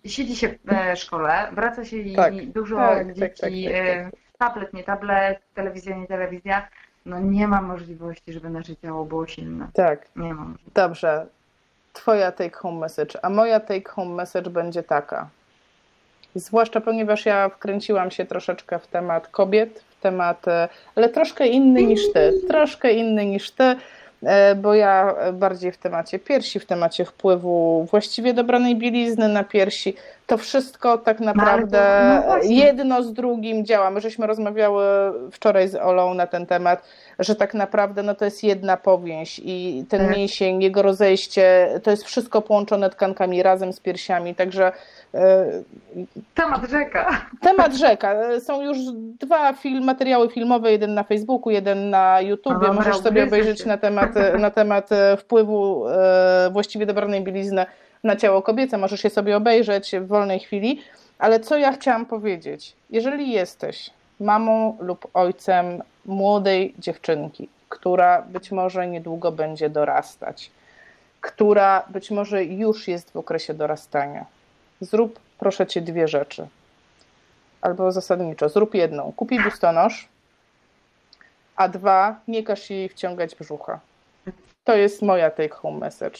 siedzi 0.04 0.36
się 0.36 0.48
w 0.48 0.72
e, 0.72 0.96
szkole, 0.96 1.48
wraca 1.52 1.84
się 1.84 1.96
i 1.96 2.16
Tak, 2.16 2.46
dużo 2.46 2.76
tak, 2.76 2.98
tak, 2.98 3.14
dzieci, 3.14 3.20
tak, 3.20 3.34
tak, 3.40 3.50
tak. 3.50 3.52
e, 3.74 4.10
tablet, 4.38 4.72
nie 4.74 4.84
tablet, 4.84 5.38
telewizja, 5.54 5.96
nie 5.96 6.06
telewizja, 6.06 6.68
no 7.06 7.20
nie 7.20 7.48
ma 7.48 7.62
możliwości, 7.62 8.32
żeby 8.32 8.50
nasze 8.50 8.76
ciało 8.76 9.04
było 9.04 9.26
silne. 9.26 9.68
Tak, 9.72 10.06
Nie 10.16 10.34
ma 10.34 10.40
możliwości. 10.40 10.70
dobrze. 10.74 11.26
Twoja 11.92 12.32
take 12.32 12.56
home 12.56 12.78
message, 12.78 13.24
a 13.24 13.30
moja 13.30 13.60
take 13.60 13.90
home 13.90 14.14
message 14.14 14.50
będzie 14.50 14.82
taka. 14.82 15.28
Zwłaszcza 16.34 16.80
ponieważ 16.80 17.26
ja 17.26 17.48
wkręciłam 17.48 18.10
się 18.10 18.24
troszeczkę 18.24 18.78
w 18.78 18.86
temat 18.86 19.28
kobiet, 19.28 19.84
w 19.90 20.00
temat, 20.00 20.48
e, 20.48 20.68
ale 20.94 21.08
troszkę 21.08 21.46
inny 21.46 21.82
niż 21.82 22.12
ty, 22.12 22.32
troszkę 22.48 22.92
inny 22.92 23.26
niż 23.26 23.50
ty, 23.50 23.76
e, 24.22 24.54
bo 24.54 24.74
ja 24.74 25.14
bardziej 25.32 25.72
w 25.72 25.78
temacie 25.78 26.18
piersi, 26.18 26.60
w 26.60 26.66
temacie 26.66 27.04
wpływu 27.04 27.86
właściwie 27.90 28.34
dobranej 28.34 28.76
bielizny 28.76 29.28
na 29.28 29.44
piersi. 29.44 29.94
To 30.26 30.38
wszystko 30.38 30.98
tak 30.98 31.20
naprawdę 31.20 31.80
no 32.28 32.36
jedno 32.42 33.02
z 33.02 33.12
drugim 33.12 33.64
działa. 33.66 33.90
My 33.90 34.00
żeśmy 34.00 34.26
rozmawiały 34.26 34.84
wczoraj 35.32 35.68
z 35.68 35.74
Olą 35.74 36.14
na 36.14 36.26
ten 36.26 36.46
temat, 36.46 36.82
że 37.18 37.34
tak 37.34 37.54
naprawdę 37.54 38.02
no 38.02 38.14
to 38.14 38.24
jest 38.24 38.44
jedna 38.44 38.76
powięź 38.76 39.40
i 39.44 39.84
ten 39.88 40.00
Tak. 40.06 40.16
mięsień, 40.16 40.62
jego 40.62 40.82
rozejście, 40.82 41.68
to 41.82 41.90
jest 41.90 42.04
wszystko 42.04 42.42
połączone 42.42 42.90
tkankami 42.90 43.42
razem 43.42 43.72
z 43.72 43.80
piersiami, 43.80 44.34
także 44.34 44.72
e, 45.14 45.46
Temat 46.34 46.70
rzeka. 46.70 47.20
temat 47.40 47.74
rzeka. 47.74 48.40
Są 48.40 48.62
już 48.62 48.78
dwa 49.20 49.52
film, 49.52 49.84
materiały 49.84 50.28
filmowe, 50.30 50.72
jeden 50.72 50.94
na 50.94 51.02
Facebooku, 51.02 51.50
jeden 51.52 51.90
na 51.90 52.20
YouTubie. 52.20 52.66
No 52.66 52.72
Możesz 52.72 52.98
sobie 52.98 53.24
obejrzeć 53.24 53.64
na 53.66 53.76
temat, 53.78 54.10
na 54.38 54.50
temat 54.50 54.92
e, 54.92 55.16
wpływu 55.16 55.88
e, 55.88 56.50
właściwie 56.52 56.86
dobranej 56.86 57.24
bielizny 57.24 57.66
na 58.06 58.16
ciało 58.16 58.42
kobiece. 58.42 58.78
Możesz 58.78 59.04
je 59.04 59.10
sobie 59.10 59.36
obejrzeć 59.36 59.92
w 60.00 60.06
wolnej 60.06 60.40
chwili. 60.40 60.82
Ale 61.18 61.40
co 61.40 61.58
ja 61.58 61.72
chciałam 61.72 62.06
powiedzieć? 62.06 62.72
Jeżeli 62.90 63.32
jesteś 63.32 63.90
mamą 64.20 64.76
lub 64.80 65.08
ojcem 65.14 65.82
młodej 66.06 66.74
dziewczynki, 66.78 67.48
która 67.68 68.22
być 68.22 68.52
może 68.52 68.86
niedługo 68.86 69.32
będzie 69.32 69.70
dorastać, 69.70 70.50
która 71.20 71.84
być 71.88 72.10
może 72.10 72.44
już 72.44 72.88
jest 72.88 73.10
w 73.10 73.16
okresie 73.16 73.54
dorastania, 73.54 74.24
zrób 74.80 75.20
proszę 75.38 75.66
cię 75.66 75.80
dwie 75.80 76.08
rzeczy. 76.08 76.46
Albo 77.60 77.92
zasadniczo, 77.92 78.48
zrób 78.48 78.74
jedną. 78.74 79.12
Kupi 79.16 79.38
biustonosz, 79.38 80.08
a 81.56 81.68
dwa, 81.68 82.20
nie 82.28 82.42
każ 82.42 82.70
jej 82.70 82.88
wciągać 82.88 83.34
brzucha. 83.34 83.80
To 84.64 84.76
jest 84.76 85.02
moja 85.02 85.30
take 85.30 85.54
home 85.54 85.78
message. 85.78 86.18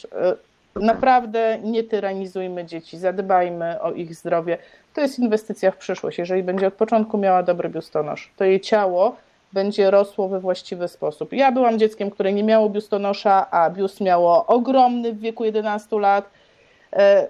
Naprawdę 0.81 1.59
nie 1.63 1.85
tyranizujmy 1.85 2.65
dzieci, 2.65 2.99
zadbajmy 2.99 3.81
o 3.81 3.93
ich 3.93 4.15
zdrowie. 4.15 4.59
To 4.95 5.01
jest 5.01 5.19
inwestycja 5.19 5.71
w 5.71 5.77
przyszłość. 5.77 6.19
Jeżeli 6.19 6.43
będzie 6.43 6.67
od 6.67 6.75
początku 6.75 7.19
miała 7.19 7.43
dobry 7.43 7.69
biustonosz, 7.69 8.33
to 8.37 8.45
jej 8.45 8.61
ciało 8.61 9.17
będzie 9.53 9.91
rosło 9.91 10.29
we 10.29 10.41
właściwy 10.41 10.89
sposób. 10.89 11.33
Ja 11.33 11.53
byłam 11.53 11.79
dzieckiem, 11.79 12.11
które 12.11 12.33
nie 12.33 12.45
miało 12.45 12.71
biustonosza, 12.71 13.51
a 13.51 13.71
biust 13.71 14.01
miało 14.01 14.47
ogromny 14.47 15.13
w 15.13 15.21
wieku 15.21 15.45
11 15.45 15.99
lat. 15.99 16.31
E, 16.93 17.27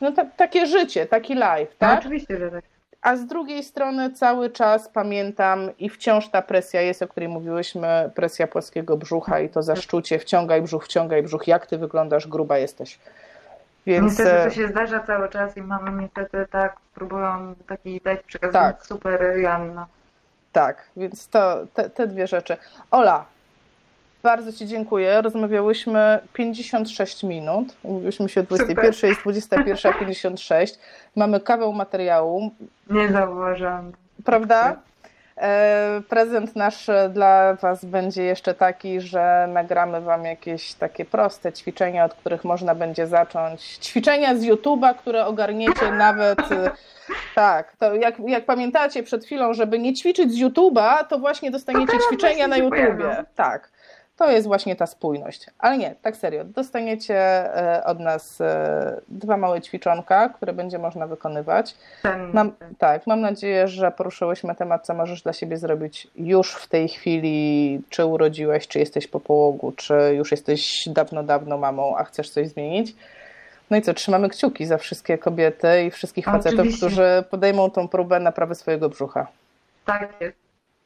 No 0.00 0.12
ta, 0.12 0.24
takie 0.24 0.66
życie, 0.66 1.06
taki 1.06 1.34
life, 1.34 1.60
No, 1.60 1.66
tak? 1.78 1.98
oczywiście, 1.98 2.38
że 2.38 2.50
tak. 2.50 2.64
A 3.04 3.16
z 3.16 3.26
drugiej 3.26 3.64
strony 3.64 4.12
cały 4.12 4.50
czas 4.50 4.88
pamiętam 4.88 5.70
i 5.78 5.88
wciąż 5.88 6.28
ta 6.28 6.42
presja 6.42 6.80
jest, 6.80 7.02
o 7.02 7.08
której 7.08 7.28
mówiłyśmy, 7.28 8.10
presja 8.14 8.46
płaskiego 8.46 8.96
brzucha 8.96 9.40
i 9.40 9.48
to 9.48 9.62
zaszczucie, 9.62 10.18
wciągaj 10.18 10.62
brzuch, 10.62 10.84
wciągaj 10.84 11.22
brzuch, 11.22 11.46
jak 11.46 11.66
ty 11.66 11.78
wyglądasz, 11.78 12.28
gruba 12.28 12.58
jesteś. 12.58 12.98
Więc 13.86 14.04
Niestety 14.06 14.30
e, 14.30 14.44
to 14.44 14.50
się 14.50 14.68
zdarza 14.68 15.00
cały 15.00 15.28
czas 15.28 15.56
i 15.56 15.62
mamy 15.62 16.02
niestety 16.02 16.46
tak, 16.50 16.76
próbują 16.94 17.54
taki 17.66 18.00
dać 18.00 18.22
przekaz 18.22 18.52
Tak. 18.52 18.86
super 18.86 19.22
Joanna. 19.36 19.86
tak, 20.52 20.82
więc 20.96 21.28
to 21.28 21.66
te, 21.74 21.90
te 21.90 22.06
dwie 22.06 22.26
rzeczy. 22.26 22.56
Ola, 22.90 23.24
bardzo 24.24 24.52
Ci 24.52 24.66
dziękuję. 24.66 25.22
Rozmawiałyśmy 25.22 26.18
56 26.32 27.22
minut. 27.22 27.68
Mówiłyśmy 27.84 28.28
się 28.28 28.40
o 28.40 28.44
21, 28.44 29.10
jest 29.10 29.20
21.56. 29.22 30.78
Mamy 31.16 31.40
kawał 31.40 31.72
materiału. 31.72 32.50
Nie 32.90 33.08
zauważyłam. 33.08 33.92
prawda? 34.24 34.76
E, 35.36 36.00
Prezent 36.08 36.56
nasz 36.56 36.86
dla 37.10 37.54
Was 37.54 37.84
będzie 37.84 38.22
jeszcze 38.22 38.54
taki, 38.54 39.00
że 39.00 39.48
nagramy 39.52 40.00
Wam 40.00 40.24
jakieś 40.24 40.74
takie 40.74 41.04
proste 41.04 41.52
ćwiczenia, 41.52 42.04
od 42.04 42.14
których 42.14 42.44
można 42.44 42.74
będzie 42.74 43.06
zacząć. 43.06 43.62
Ćwiczenia 43.62 44.34
z 44.36 44.42
YouTube'a, 44.42 44.94
które 44.94 45.26
ogarniecie 45.26 45.92
nawet. 45.92 46.38
e, 46.52 46.70
Tak, 47.34 47.72
to 47.78 47.94
jak, 47.94 48.14
jak 48.26 48.44
pamiętacie 48.44 49.02
przed 49.02 49.24
chwilą, 49.24 49.54
żeby 49.54 49.78
nie 49.78 49.94
ćwiczyć 49.94 50.32
z 50.32 50.40
YouTube'a, 50.40 51.04
to 51.08 51.18
właśnie 51.18 51.50
dostaniecie 51.50 51.86
teraz 51.86 52.02
ćwiczenia 52.08 52.48
na 52.48 52.56
YouTubie. 52.56 52.86
pojawią. 52.86 53.24
Tak. 53.36 53.73
To 54.16 54.30
jest 54.30 54.46
właśnie 54.46 54.76
ta 54.76 54.86
spójność. 54.86 55.46
Ale 55.58 55.78
nie, 55.78 55.94
tak 56.02 56.16
serio. 56.16 56.44
Dostaniecie 56.44 57.16
e, 57.16 57.84
od 57.84 58.00
nas 58.00 58.40
e, 58.40 59.00
dwa 59.08 59.36
małe 59.36 59.60
ćwiczonka, 59.60 60.28
które 60.28 60.52
będzie 60.52 60.78
można 60.78 61.06
wykonywać. 61.06 61.74
Mam, 62.32 62.52
tak, 62.78 63.06
mam 63.06 63.20
nadzieję, 63.20 63.68
że 63.68 63.90
poruszyłyśmy 63.90 64.54
temat, 64.54 64.86
co 64.86 64.94
możesz 64.94 65.22
dla 65.22 65.32
siebie 65.32 65.56
zrobić 65.56 66.08
już 66.16 66.54
w 66.54 66.68
tej 66.68 66.88
chwili, 66.88 67.80
czy 67.90 68.04
urodziłeś, 68.04 68.68
czy 68.68 68.78
jesteś 68.78 69.06
po 69.06 69.20
połogu, 69.20 69.72
czy 69.72 69.94
już 70.16 70.30
jesteś 70.30 70.88
dawno, 70.88 71.22
dawno 71.22 71.58
mamą, 71.58 71.96
a 71.96 72.04
chcesz 72.04 72.30
coś 72.30 72.48
zmienić. 72.48 72.96
No 73.70 73.76
i 73.76 73.82
co, 73.82 73.94
trzymamy 73.94 74.28
kciuki 74.28 74.66
za 74.66 74.78
wszystkie 74.78 75.18
kobiety 75.18 75.84
i 75.84 75.90
wszystkich 75.90 76.24
facetów, 76.24 76.58
Oczywiście. 76.58 76.86
którzy 76.86 77.24
podejmą 77.30 77.70
tą 77.70 77.88
próbę 77.88 78.20
naprawy 78.20 78.54
swojego 78.54 78.88
brzucha. 78.88 79.26
Tak 79.84 80.14
jest. 80.20 80.43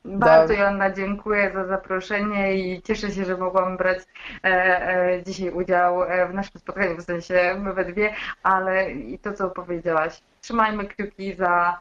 Bardzo. 0.08 0.54
Joanna 0.54 0.90
dziękuję 0.90 1.50
za 1.54 1.66
zaproszenie 1.66 2.54
i 2.54 2.82
cieszę 2.82 3.10
się, 3.10 3.24
że 3.24 3.36
mogłam 3.36 3.76
brać 3.76 3.98
e, 4.44 4.48
e, 4.48 5.22
dzisiaj 5.22 5.50
udział 5.50 6.02
e, 6.02 6.28
w 6.28 6.34
naszym 6.34 6.60
spotkaniu, 6.60 6.96
w 6.96 7.02
sensie 7.02 7.56
my 7.58 7.72
we 7.72 7.84
dwie, 7.84 8.14
ale 8.42 8.90
i 8.90 9.18
to, 9.18 9.32
co 9.32 9.50
powiedziałaś. 9.50 10.20
Trzymajmy 10.40 10.84
kciuki 10.84 11.34
za 11.34 11.80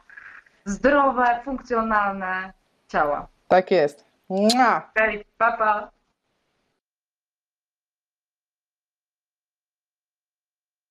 zdrowe, 0.64 1.40
funkcjonalne 1.44 2.52
ciała. 2.88 3.26
Tak 3.48 3.70
jest. 3.70 4.04
Mua! 4.28 4.90
Hej, 4.94 5.24
papa! 5.38 5.97